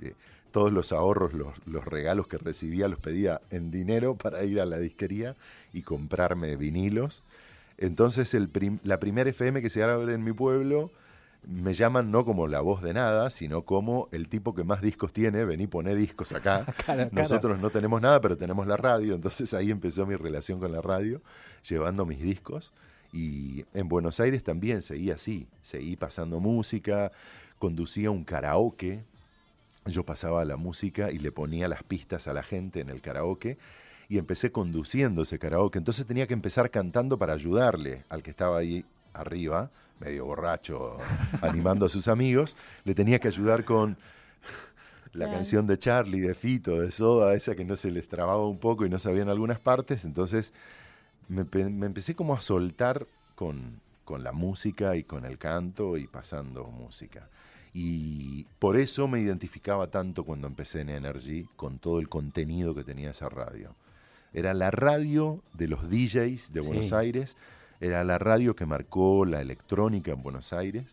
todos 0.50 0.74
los 0.74 0.94
ahorros, 0.94 1.34
los, 1.34 1.86
regalos 1.86 2.26
que 2.26 2.40
recibía 2.40 2.88
los 2.88 3.00
pedía 3.00 3.40
en 3.52 3.70
dinero 3.70 4.16
para 4.22 4.44
ir 4.44 4.60
a 4.60 4.66
la 4.66 4.80
disquería 4.80 5.36
y 5.74 5.84
comprarme 5.84 6.56
vinilos. 6.56 7.22
Entonces 7.78 8.34
el 8.34 8.50
la 8.84 9.00
primera 9.00 9.30
FM 9.30 9.62
que 9.62 9.70
se 9.70 9.84
abre 9.84 10.16
en 10.16 10.24
mi 10.24 10.34
pueblo 10.34 10.90
me 11.44 11.74
llaman 11.74 12.12
no 12.12 12.24
como 12.24 12.48
la 12.48 12.62
voz 12.62 12.84
de 12.84 12.94
nada, 12.94 13.32
sino 13.32 13.64
como 13.64 14.10
el 14.12 14.30
tipo 14.30 14.54
que 14.54 14.64
más 14.64 14.82
discos 14.82 15.12
tiene, 15.12 15.44
vení, 15.44 15.68
poné 15.68 15.96
discos 15.96 16.32
acá. 16.34 16.66
Nosotros 17.12 17.60
no 17.60 17.70
tenemos 17.70 18.02
nada, 18.02 18.22
pero 18.22 18.38
tenemos 18.38 18.68
la 18.68 18.78
radio, 18.78 19.16
entonces 19.16 19.54
ahí 19.54 19.72
empezó 19.72 20.06
mi 20.06 20.16
relación 20.16 20.60
con 20.60 20.72
la 20.72 20.82
radio, 20.82 21.22
llevando 21.68 22.06
mis 22.06 22.22
discos. 22.22 22.74
Y 23.12 23.66
en 23.74 23.90
Buenos 23.90 24.20
Aires 24.20 24.44
también 24.44 24.84
seguí 24.84 25.12
así, 25.12 25.48
seguí 25.62 25.96
pasando 25.96 26.40
música, 26.40 27.12
conducía 27.58 28.12
un 28.12 28.24
karaoke, 28.24 29.04
yo 29.86 30.06
pasaba 30.06 30.46
la 30.46 30.58
música 30.58 31.12
y 31.12 31.18
le 31.18 31.32
ponía 31.32 31.68
las 31.68 31.84
pistas 31.84 32.28
a 32.28 32.34
la 32.34 32.44
gente 32.44 32.80
en 32.80 32.90
el 32.90 33.02
karaoke 33.02 33.58
y 34.08 34.18
empecé 34.18 34.52
conduciendo 34.52 35.24
ese 35.24 35.40
karaoke, 35.40 35.80
entonces 35.80 36.06
tenía 36.06 36.28
que 36.28 36.34
empezar 36.34 36.70
cantando 36.70 37.18
para 37.18 37.34
ayudarle 37.34 38.04
al 38.10 38.22
que 38.24 38.30
estaba 38.30 38.58
ahí 38.58 38.86
arriba 39.14 39.72
medio 40.02 40.26
borracho, 40.26 40.98
animando 41.42 41.86
a 41.86 41.90
sus 41.90 42.08
amigos, 42.08 42.58
le 42.84 42.94
tenía 42.94 43.20
que 43.20 43.30
ayudar 43.30 43.64
con 43.64 43.98
la 45.14 45.30
canción 45.30 45.68
de 45.68 45.78
Charlie, 45.78 46.20
de 46.20 46.36
Fito, 46.36 46.80
de 46.82 46.92
Soda, 46.92 47.34
esa 47.36 47.56
que 47.56 47.66
no 47.66 47.76
se 47.76 47.92
les 47.92 48.08
trababa 48.08 48.46
un 48.48 48.58
poco 48.58 48.86
y 48.86 48.90
no 48.90 49.00
sabían 49.00 49.30
algunas 49.30 49.60
partes, 49.60 50.06
entonces 50.06 50.54
me, 51.28 51.46
empecé 51.86 52.16
como 52.16 52.34
a 52.34 52.42
soltar 52.42 53.08
con, 53.36 53.80
con 54.04 54.24
la 54.24 54.32
música 54.32 54.96
y 54.96 55.04
con 55.04 55.26
el 55.26 55.38
canto 55.38 55.98
y 55.98 56.08
pasando 56.08 56.66
música. 56.66 57.30
Y 57.74 58.46
por 58.60 58.76
eso 58.76 59.08
me 59.08 59.22
identificaba 59.22 59.88
tanto 59.88 60.26
cuando 60.26 60.48
empecé 60.48 60.82
en 60.82 60.90
Energy 60.90 61.48
con 61.56 61.80
todo 61.80 62.00
el 62.00 62.10
contenido 62.10 62.76
que 62.76 62.84
tenía 62.84 63.12
esa 63.12 63.30
radio. 63.30 63.76
Era 64.34 64.54
la 64.54 64.72
radio 64.72 65.42
de 65.54 65.68
los 65.68 65.90
DJs 65.90 66.54
de 66.54 66.62
Buenos 66.62 66.94
Aires, 66.94 67.38
era 67.82 68.04
la 68.04 68.18
radio 68.20 68.56
que 68.56 68.66
marcó 68.66 69.26
la 69.26 69.42
electrónica 69.42 70.12
en 70.12 70.22
Buenos 70.22 70.54
Aires 70.54 70.86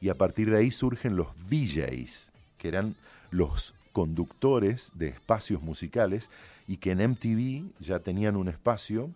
y 0.00 0.10
a 0.10 0.14
partir 0.14 0.50
de 0.50 0.58
ahí 0.58 0.70
surgen 0.70 1.16
los 1.16 1.28
VJs, 1.48 2.32
que 2.58 2.68
eran 2.68 2.94
los 3.30 3.74
conductores 3.92 4.92
de 4.94 5.08
espacios 5.08 5.62
musicales 5.62 6.30
y 6.68 6.76
que 6.76 6.90
en 6.90 7.10
MTV 7.10 7.64
ya 7.80 7.98
tenían 8.00 8.36
un 8.36 8.48
espacio 8.48 9.10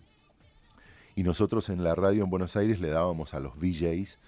y 1.15 1.23
nosotros 1.23 1.69
en 1.69 1.85
la 1.85 1.95
radio 1.95 2.25
en 2.25 2.31
Buenos 2.31 2.57
Aires 2.57 2.81
le 2.81 2.89
dábamos 2.89 3.35
a 3.35 3.41
los 3.41 3.55
VJs 3.57 4.19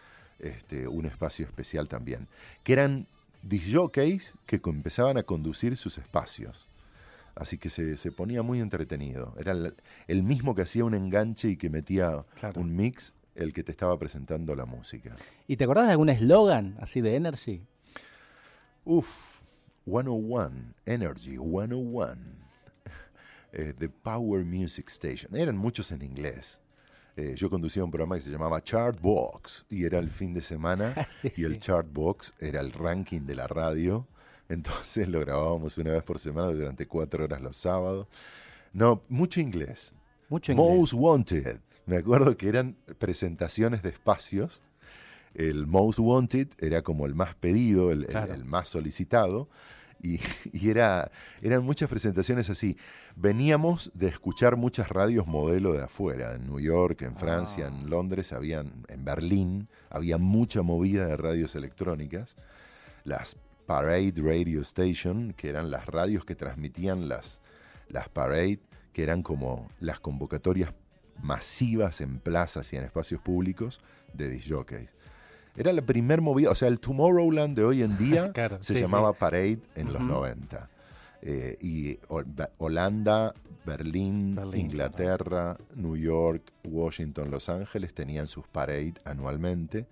este, 0.40 0.88
un 0.88 1.07
espacio 1.07 1.46
especial 1.46 1.88
también, 1.88 2.28
que 2.64 2.74
eran 2.74 3.07
disjockeys 3.42 4.35
que 4.44 4.61
empezaban 4.64 5.16
a 5.16 5.22
conducir 5.22 5.76
sus 5.76 5.98
espacios. 5.98 6.68
Así 7.34 7.58
que 7.58 7.70
se, 7.70 8.12
ponía 8.12 8.42
muy 8.42 8.60
entretenido. 8.60 9.34
Era 9.38 9.54
el, 10.06 10.22
mismo 10.22 10.54
que 10.54 10.62
hacía 10.62 10.84
un 10.84 10.94
enganche 10.94 11.48
y 11.48 11.56
que 11.56 11.70
metía 11.70 12.24
un 12.56 12.76
mix, 12.76 13.14
el 13.34 13.52
que 13.52 13.62
te 13.62 13.72
estaba 13.72 13.98
presentando 13.98 14.54
la 14.54 14.66
música. 14.66 15.16
¿Y 15.46 15.56
te 15.56 15.64
acordás 15.64 15.86
de 15.86 15.92
algún 15.92 16.10
eslogan 16.10 16.76
así 16.80 17.00
de 17.00 17.16
Energy? 17.16 17.62
Uf, 18.84 19.40
101, 19.84 20.74
Energy 20.84 21.36
101. 21.36 22.42
Eh, 23.54 23.74
the 23.78 23.88
Power 23.88 24.44
Music 24.44 24.88
Station. 24.88 25.36
Eran 25.36 25.58
muchos 25.58 25.92
en 25.92 26.02
inglés. 26.02 26.60
Eh, 27.16 27.34
yo 27.36 27.50
conducía 27.50 27.84
un 27.84 27.90
programa 27.90 28.16
que 28.16 28.22
se 28.22 28.30
llamaba 28.30 28.62
Chartbox 28.62 29.66
y 29.68 29.84
era 29.84 29.98
el 29.98 30.08
fin 30.08 30.32
de 30.32 30.40
semana 30.40 30.94
y 31.36 31.44
el 31.44 31.58
Chartbox 31.58 32.32
era 32.38 32.60
el 32.60 32.72
ranking 32.72 33.20
de 33.26 33.34
la 33.34 33.46
radio 33.46 34.08
entonces 34.52 35.08
lo 35.08 35.20
grabábamos 35.20 35.78
una 35.78 35.92
vez 35.92 36.02
por 36.02 36.18
semana 36.18 36.48
durante 36.52 36.86
cuatro 36.86 37.24
horas 37.24 37.40
los 37.40 37.56
sábados. 37.56 38.06
No, 38.72 39.02
mucho 39.08 39.40
inglés. 39.40 39.94
Mucho 40.28 40.52
inglés. 40.52 40.68
Most 40.68 40.92
Wanted. 40.94 41.58
Me 41.86 41.96
acuerdo 41.96 42.36
que 42.36 42.48
eran 42.48 42.76
presentaciones 42.98 43.82
de 43.82 43.90
espacios. 43.90 44.62
El 45.34 45.66
Most 45.66 45.98
Wanted 45.98 46.48
era 46.58 46.82
como 46.82 47.06
el 47.06 47.14
más 47.14 47.34
pedido, 47.34 47.90
el, 47.90 48.06
más 48.44 48.68
solicitado. 48.68 49.48
Y, 50.04 50.18
era, 50.68 51.12
eran 51.42 51.62
muchas 51.62 51.88
presentaciones 51.88 52.50
así. 52.50 52.76
Veníamos 53.14 53.92
de 53.94 54.08
escuchar 54.08 54.56
muchas 54.56 54.88
radios 54.88 55.28
modelo 55.28 55.74
de 55.74 55.84
afuera, 55.84 56.34
en 56.34 56.48
New 56.48 56.58
York, 56.58 57.02
en 57.02 57.14
Francia, 57.14 57.68
en 57.68 57.84
ah. 57.84 57.88
Londres, 57.88 58.32
habían, 58.32 58.84
en 58.88 59.04
Berlín, 59.04 59.68
había 59.90 60.18
mucha 60.18 60.62
movida 60.62 61.06
de 61.06 61.16
radios 61.16 61.54
electrónicas. 61.54 62.34
Las 63.04 63.36
Parade 63.72 64.20
Radio 64.20 64.61
Station, 64.61 65.32
que 65.32 65.48
eran 65.48 65.70
las 65.70 65.87
radios 65.87 66.26
que 66.26 66.35
transmitían 66.35 67.08
las, 67.08 67.40
las 67.88 68.06
Parade, 68.11 68.61
que 68.92 69.02
eran 69.02 69.22
como 69.22 69.66
las 69.80 69.98
convocatorias 69.98 70.74
masivas 71.22 72.02
en 72.02 72.18
plazas 72.18 72.70
y 72.74 72.76
en 72.76 72.85
espacios 72.85 73.22
públicos 73.22 73.80
de 74.12 74.28
disjockeys. 74.28 74.94
Era 75.56 75.72
la 75.72 75.80
primer 75.80 76.20
movida, 76.20 76.50
o 76.50 76.54
sea, 76.54 76.68
el 76.68 76.80
Tomorrowland 76.80 77.56
de 77.56 77.64
hoy 77.64 77.82
en 77.82 77.96
día 77.96 78.30
se 78.61 78.78
llamaba 78.78 79.14
Parade 79.14 79.61
en 79.74 79.90
los 79.90 80.02
90. 80.02 80.68
Eh, 81.22 81.56
y 81.62 81.98
Holanda, 82.58 83.32
Berlín, 83.64 84.38
Inglaterra, 84.52 85.56
New 85.74 85.96
York, 85.96 86.42
Washington, 86.62 87.30
Los 87.30 87.48
Ángeles 87.48 87.94
tenían 87.94 88.26
sus 88.26 88.46
Parade 88.48 88.96
anualmente 89.06 89.87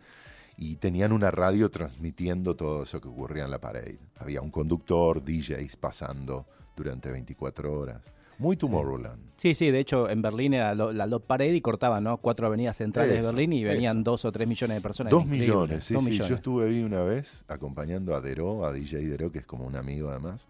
y 0.60 0.76
tenían 0.76 1.12
una 1.12 1.30
radio 1.30 1.70
transmitiendo 1.70 2.54
todo 2.54 2.82
eso 2.82 3.00
que 3.00 3.08
ocurría 3.08 3.44
en 3.44 3.50
la 3.50 3.62
pared. 3.62 3.96
Había 4.18 4.42
un 4.42 4.50
conductor, 4.50 5.24
DJs 5.24 5.76
pasando 5.76 6.46
durante 6.76 7.10
24 7.10 7.72
horas. 7.72 8.12
Muy 8.40 8.56
Tomorrowland. 8.56 9.30
Sí, 9.36 9.54
sí, 9.54 9.70
de 9.70 9.80
hecho 9.80 10.08
en 10.08 10.22
Berlín 10.22 10.54
era 10.54 10.74
la 10.74 11.06
Lot 11.06 11.26
Parade 11.26 11.54
y 11.54 11.60
cortaban, 11.60 12.04
¿no? 12.04 12.16
Cuatro 12.18 12.46
avenidas 12.46 12.78
centrales 12.78 13.14
de 13.14 13.22
Berlín 13.22 13.52
y 13.52 13.64
venían 13.64 14.02
dos 14.02 14.24
o 14.24 14.32
tres 14.32 14.48
millones 14.48 14.78
de 14.78 14.80
personas. 14.80 15.10
Dos 15.10 15.26
millones, 15.26 15.84
sí, 15.84 15.96
sí. 15.98 16.18
Yo 16.18 16.34
estuve 16.34 16.68
ahí 16.68 16.82
una 16.82 17.02
vez 17.02 17.44
acompañando 17.48 18.14
a 18.14 18.20
Dero, 18.20 18.64
a 18.64 18.72
DJ 18.72 19.08
Dero, 19.08 19.30
que 19.30 19.40
es 19.40 19.46
como 19.46 19.66
un 19.66 19.76
amigo 19.76 20.08
además, 20.08 20.48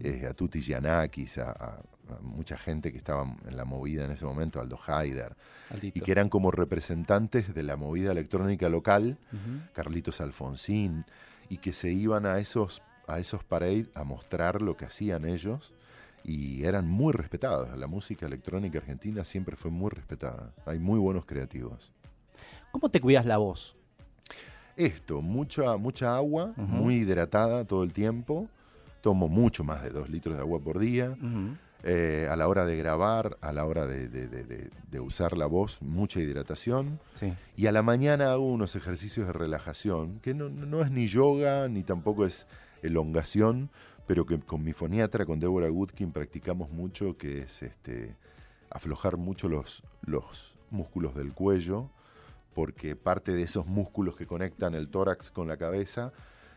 eh, 0.00 0.26
a 0.28 0.34
Tuti 0.34 0.60
Giannakis, 0.60 1.38
a, 1.38 1.80
mucha 2.22 2.56
gente 2.56 2.92
que 2.92 2.98
estaba 2.98 3.22
en 3.22 3.56
la 3.56 3.64
movida 3.64 4.04
en 4.04 4.12
ese 4.12 4.24
momento, 4.24 4.60
Aldo 4.60 4.78
Haider, 4.86 5.34
y 5.82 6.00
que 6.00 6.12
eran 6.12 6.28
como 6.28 6.52
representantes 6.52 7.52
de 7.52 7.62
la 7.64 7.76
movida 7.76 8.12
electrónica 8.12 8.68
local, 8.68 9.18
Carlitos 9.72 10.20
Alfonsín, 10.20 11.04
y 11.48 11.58
que 11.58 11.72
se 11.72 11.90
iban 11.90 12.26
a 12.26 12.38
esos, 12.38 12.82
a 13.08 13.18
esos 13.18 13.42
parades 13.42 13.88
a 13.94 14.04
mostrar 14.04 14.62
lo 14.62 14.76
que 14.76 14.84
hacían 14.84 15.24
ellos 15.24 15.74
y 16.26 16.64
eran 16.64 16.88
muy 16.88 17.12
respetados. 17.12 17.78
La 17.78 17.86
música 17.86 18.26
electrónica 18.26 18.78
argentina 18.78 19.24
siempre 19.24 19.54
fue 19.54 19.70
muy 19.70 19.90
respetada. 19.90 20.52
Hay 20.66 20.80
muy 20.80 20.98
buenos 20.98 21.24
creativos. 21.24 21.92
¿Cómo 22.72 22.90
te 22.90 23.00
cuidas 23.00 23.24
la 23.26 23.36
voz? 23.36 23.76
Esto, 24.76 25.22
mucha, 25.22 25.76
mucha 25.76 26.16
agua, 26.16 26.52
muy 26.56 26.96
hidratada 26.96 27.64
todo 27.64 27.84
el 27.84 27.92
tiempo. 27.92 28.48
Tomo 29.02 29.28
mucho 29.28 29.62
más 29.62 29.84
de 29.84 29.90
dos 29.90 30.10
litros 30.10 30.34
de 30.34 30.42
agua 30.42 30.58
por 30.58 30.80
día. 30.80 31.16
Eh, 31.84 32.26
a 32.28 32.34
la 32.34 32.48
hora 32.48 32.66
de 32.66 32.76
grabar, 32.76 33.38
a 33.40 33.52
la 33.52 33.64
hora 33.64 33.86
de, 33.86 35.00
usar 35.00 35.36
la 35.36 35.46
voz, 35.46 35.80
mucha 35.80 36.18
hidratación. 36.18 36.98
Y 37.56 37.68
a 37.68 37.72
la 37.72 37.82
mañana 37.82 38.32
hago 38.32 38.50
unos 38.50 38.74
ejercicios 38.74 39.28
de 39.28 39.32
relajación, 39.32 40.18
que 40.18 40.34
no, 40.34 40.82
es 40.82 40.90
ni 40.90 41.06
yoga, 41.06 41.68
ni 41.68 41.84
tampoco 41.84 42.26
es 42.26 42.48
elongación, 42.82 43.70
pero 44.06 44.24
que 44.24 44.38
con 44.38 44.62
mi 44.62 44.72
foniatra, 44.72 45.26
con 45.26 45.40
Deborah 45.40 45.68
Goodkin, 45.68 46.12
practicamos 46.12 46.70
mucho, 46.70 47.16
que 47.16 47.40
es 47.42 47.62
este, 47.62 48.16
aflojar 48.70 49.16
mucho 49.16 49.48
los, 49.48 49.82
los 50.02 50.58
músculos 50.70 51.14
del 51.14 51.32
cuello, 51.32 51.90
porque 52.54 52.96
parte 52.96 53.32
de 53.32 53.42
esos 53.42 53.66
músculos 53.66 54.16
que 54.16 54.26
conectan 54.26 54.74
el 54.74 54.88
tórax 54.88 55.30
con 55.30 55.48
la 55.48 55.56
cabeza 55.56 56.12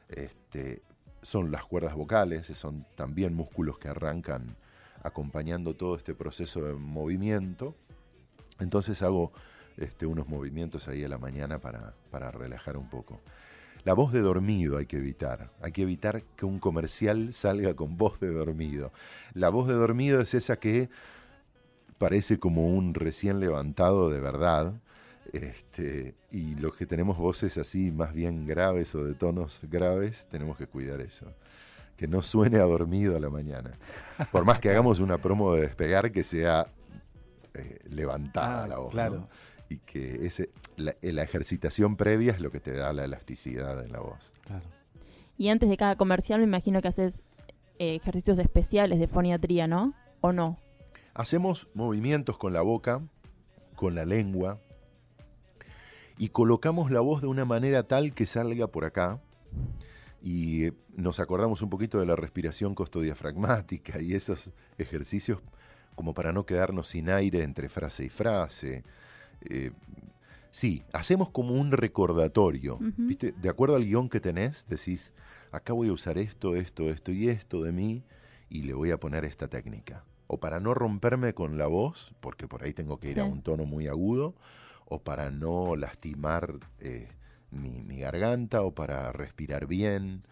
este, 0.09 0.81
son 1.21 1.51
las 1.51 1.65
cuerdas 1.65 1.95
vocales, 1.95 2.47
son 2.47 2.85
también 2.95 3.33
músculos 3.33 3.77
que 3.77 3.89
arrancan 3.89 4.55
acompañando 5.03 5.75
todo 5.75 5.95
este 5.95 6.13
proceso 6.13 6.63
de 6.63 6.73
movimiento. 6.73 7.75
Entonces 8.59 9.01
hago 9.01 9.31
este, 9.77 10.05
unos 10.05 10.27
movimientos 10.27 10.87
ahí 10.87 11.03
a 11.03 11.09
la 11.09 11.17
mañana 11.17 11.59
para, 11.59 11.93
para 12.11 12.31
relajar 12.31 12.77
un 12.77 12.89
poco. 12.89 13.21
La 13.83 13.93
voz 13.93 14.11
de 14.11 14.21
dormido 14.21 14.77
hay 14.77 14.85
que 14.85 14.97
evitar. 14.97 15.51
Hay 15.61 15.71
que 15.71 15.83
evitar 15.83 16.23
que 16.35 16.45
un 16.45 16.59
comercial 16.59 17.33
salga 17.33 17.73
con 17.75 17.97
voz 17.97 18.19
de 18.19 18.31
dormido. 18.31 18.91
La 19.33 19.49
voz 19.49 19.67
de 19.67 19.73
dormido 19.73 20.21
es 20.21 20.33
esa 20.33 20.57
que 20.57 20.89
parece 21.97 22.39
como 22.39 22.67
un 22.67 22.93
recién 22.93 23.39
levantado 23.39 24.09
de 24.09 24.19
verdad. 24.19 24.73
Este, 25.31 26.15
y 26.31 26.55
los 26.55 26.75
que 26.75 26.85
tenemos 26.85 27.17
voces 27.17 27.57
así 27.57 27.91
más 27.91 28.13
bien 28.13 28.45
graves 28.45 28.95
o 28.95 29.03
de 29.03 29.13
tonos 29.13 29.61
graves, 29.69 30.27
tenemos 30.29 30.57
que 30.57 30.67
cuidar 30.67 31.01
eso 31.01 31.27
que 31.99 32.07
no 32.07 32.23
suene 32.23 32.59
a 32.59 32.63
dormido 32.63 33.17
a 33.17 33.19
la 33.19 33.29
mañana. 33.29 33.77
Por 34.31 34.45
más 34.45 34.59
que 34.59 34.69
hagamos 34.69 35.01
una 35.01 35.17
promo 35.17 35.53
de 35.53 35.63
despegar 35.63 36.13
que 36.13 36.23
sea 36.23 36.65
eh, 37.53 37.79
levantada 37.89 38.63
ah, 38.63 38.67
la 38.69 38.77
voz. 38.77 38.91
Claro. 38.91 39.27
Y 39.69 39.77
que 39.79 40.25
ese, 40.25 40.49
la, 40.77 41.23
ejercitación 41.23 41.95
previa 41.95 42.31
es 42.31 42.39
lo 42.39 42.51
que 42.51 42.59
te 42.59 42.73
da 42.73 42.91
la 42.91 43.05
elasticidad 43.05 43.83
en 43.83 43.91
la 43.91 43.99
voz. 43.99 44.33
Claro. 44.45 44.65
Y 45.37 45.49
antes 45.49 45.69
de 45.69 45.77
cada 45.77 45.95
comercial 45.95 46.39
me 46.39 46.45
imagino 46.45 46.81
que 46.81 46.87
haces 46.87 47.21
eh, 47.77 47.95
ejercicios 47.95 48.39
especiales 48.39 48.99
de 48.99 49.07
foniatría, 49.07 49.67
¿no? 49.67 49.93
¿O 50.21 50.33
no? 50.33 50.57
Hacemos 51.13 51.69
movimientos 51.73 52.37
con 52.37 52.53
la 52.53 52.61
boca, 52.61 53.01
con 53.75 53.95
la 53.95 54.05
lengua, 54.05 54.59
y 56.19 56.29
colocamos 56.29 56.91
la 56.91 56.99
voz 56.99 57.21
de 57.21 57.27
una 57.27 57.45
manera 57.45 57.83
tal 57.83 58.13
que 58.13 58.25
salga 58.25 58.67
por 58.67 58.83
acá. 58.83 59.21
Y 60.21 60.65
eh, 60.65 60.73
nos 60.97 61.21
acordamos 61.21 61.61
un 61.61 61.69
poquito 61.69 61.99
de 61.99 62.05
la 62.05 62.17
respiración 62.17 62.75
costodiafragmática 62.75 64.01
y 64.01 64.13
esos 64.13 64.51
ejercicios 64.77 65.39
como 65.95 66.13
para 66.13 66.33
no 66.33 66.45
quedarnos 66.45 66.89
sin 66.89 67.09
aire 67.09 67.43
entre 67.43 67.69
frase 67.69 68.05
y 68.05 68.09
frase. 68.09 68.83
Eh, 69.41 69.71
sí, 70.51 70.83
hacemos 70.93 71.29
como 71.29 71.53
un 71.53 71.71
recordatorio. 71.71 72.77
¿viste? 72.97 73.33
De 73.33 73.49
acuerdo 73.49 73.75
al 73.75 73.85
guion 73.85 74.09
que 74.09 74.19
tenés, 74.19 74.65
decís, 74.67 75.13
acá 75.51 75.73
voy 75.73 75.89
a 75.89 75.93
usar 75.93 76.17
esto, 76.17 76.55
esto, 76.55 76.89
esto 76.89 77.11
y 77.11 77.29
esto 77.29 77.63
de 77.63 77.71
mí 77.71 78.03
y 78.49 78.63
le 78.63 78.73
voy 78.73 78.91
a 78.91 78.99
poner 78.99 79.25
esta 79.25 79.47
técnica. 79.47 80.03
O 80.27 80.39
para 80.39 80.59
no 80.59 80.73
romperme 80.73 81.33
con 81.33 81.57
la 81.57 81.67
voz, 81.67 82.13
porque 82.19 82.47
por 82.47 82.63
ahí 82.63 82.73
tengo 82.73 82.99
que 82.99 83.09
ir 83.11 83.19
a 83.19 83.25
un 83.25 83.41
tono 83.41 83.65
muy 83.65 83.87
agudo, 83.87 84.35
o 84.85 85.01
para 85.01 85.31
no 85.31 85.75
lastimar 85.75 86.55
eh, 86.79 87.07
mi, 87.51 87.97
garganta, 87.97 88.61
o 88.61 88.73
para 88.73 89.11
respirar 89.11 89.67
bien. 89.67 90.23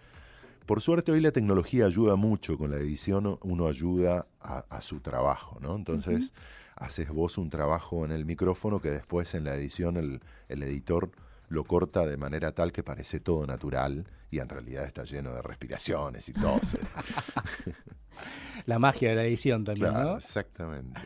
Por 0.66 0.82
suerte 0.82 1.12
hoy 1.12 1.22
la 1.22 1.32
tecnología 1.32 1.86
ayuda 1.86 2.16
mucho 2.16 2.58
con 2.58 2.72
la 2.72 2.78
edición, 2.78 3.40
uno 3.42 3.68
ayuda 3.68 4.28
a, 4.40 4.82
su 4.82 5.00
trabajo, 5.00 5.60
¿no? 5.62 5.76
Entonces 5.76 6.34
haces 6.78 7.10
vos 7.10 7.38
un 7.38 7.50
trabajo 7.50 8.06
en 8.06 8.12
el 8.12 8.26
micrófono 8.26 8.80
que 8.80 8.90
después 8.90 9.34
en 9.36 9.44
la 9.44 9.56
edición 9.56 9.98
el, 9.98 10.22
el 10.48 10.64
editor 10.64 11.12
lo 11.50 11.64
corta 11.64 12.06
de 12.06 12.18
manera 12.18 12.52
tal 12.52 12.72
que 12.72 12.84
parece 12.84 13.20
todo 13.20 13.46
natural 13.46 14.06
y 14.30 14.40
en 14.40 14.50
realidad 14.50 14.86
está 14.86 15.04
lleno 15.04 15.34
de 15.34 15.42
respiraciones 15.42 16.28
y 16.30 16.34
toses. 16.34 16.82
la 18.66 18.80
magia 18.80 19.10
de 19.10 19.16
la 19.16 19.24
edición 19.24 19.64
también, 19.64 19.94
¿no? 19.94 20.18
Exactamente. 20.18 21.00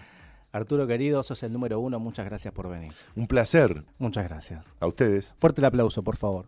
Arturo 0.51 0.85
querido, 0.85 1.23
sos 1.23 1.43
el 1.43 1.53
número 1.53 1.79
uno, 1.79 1.99
muchas 1.99 2.25
gracias 2.25 2.53
por 2.53 2.69
venir. 2.69 2.91
Un 3.15 3.27
placer. 3.27 3.85
Muchas 3.99 4.27
gracias. 4.27 4.65
A 4.79 4.87
ustedes. 4.87 5.35
Fuerte 5.37 5.61
el 5.61 5.65
aplauso, 5.65 6.03
por 6.03 6.17
favor. 6.17 6.47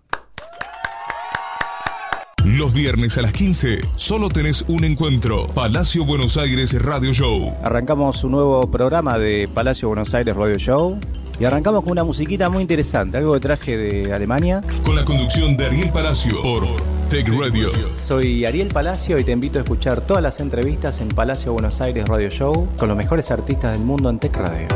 Los 2.54 2.72
viernes 2.72 3.18
a 3.18 3.24
las 3.24 3.34
15 3.34 3.82
solo 3.96 4.30
tenés 4.30 4.64
un 4.68 4.84
encuentro. 4.84 5.48
Palacio 5.48 6.06
Buenos 6.06 6.38
Aires 6.38 6.80
Radio 6.84 7.12
Show. 7.12 7.52
Arrancamos 7.64 8.24
un 8.24 8.34
nuevo 8.34 8.70
programa 8.70 9.18
de 9.18 9.50
Palacio 9.52 9.88
Buenos 9.88 10.14
Aires 10.14 10.36
Radio 10.36 10.60
Show. 10.60 11.00
Y 11.40 11.46
arrancamos 11.46 11.82
con 11.82 11.94
una 11.94 12.04
musiquita 12.04 12.52
muy 12.52 12.62
interesante, 12.62 13.18
algo 13.18 13.34
que 13.34 13.40
traje 13.40 13.76
de 13.76 14.14
Alemania. 14.14 14.62
Con 14.84 14.96
la 14.96 15.04
conducción 15.04 15.58
de 15.58 15.66
Ariel 15.66 15.90
Palacio 15.90 16.44
por 16.44 16.68
Tech 17.10 17.28
Radio. 17.28 17.70
Soy 18.06 18.46
Ariel 18.46 18.68
Palacio 18.68 19.18
y 19.18 19.24
te 19.24 19.32
invito 19.32 19.58
a 19.58 19.64
escuchar 19.64 20.02
todas 20.02 20.22
las 20.22 20.40
entrevistas 20.40 21.02
en 21.02 21.08
Palacio 21.08 21.54
Buenos 21.54 21.82
Aires 21.82 22.08
Radio 22.08 22.30
Show 22.30 22.70
con 22.78 22.88
los 22.88 22.96
mejores 22.96 23.32
artistas 23.32 23.76
del 23.76 23.84
mundo 23.84 24.12
en 24.12 24.20
Tech 24.20 24.38
Radio. 24.38 24.68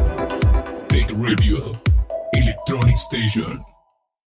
Tech 0.89 1.11
Radio, 1.11 1.79
Electronic 2.33 2.95
Station. 2.95 3.76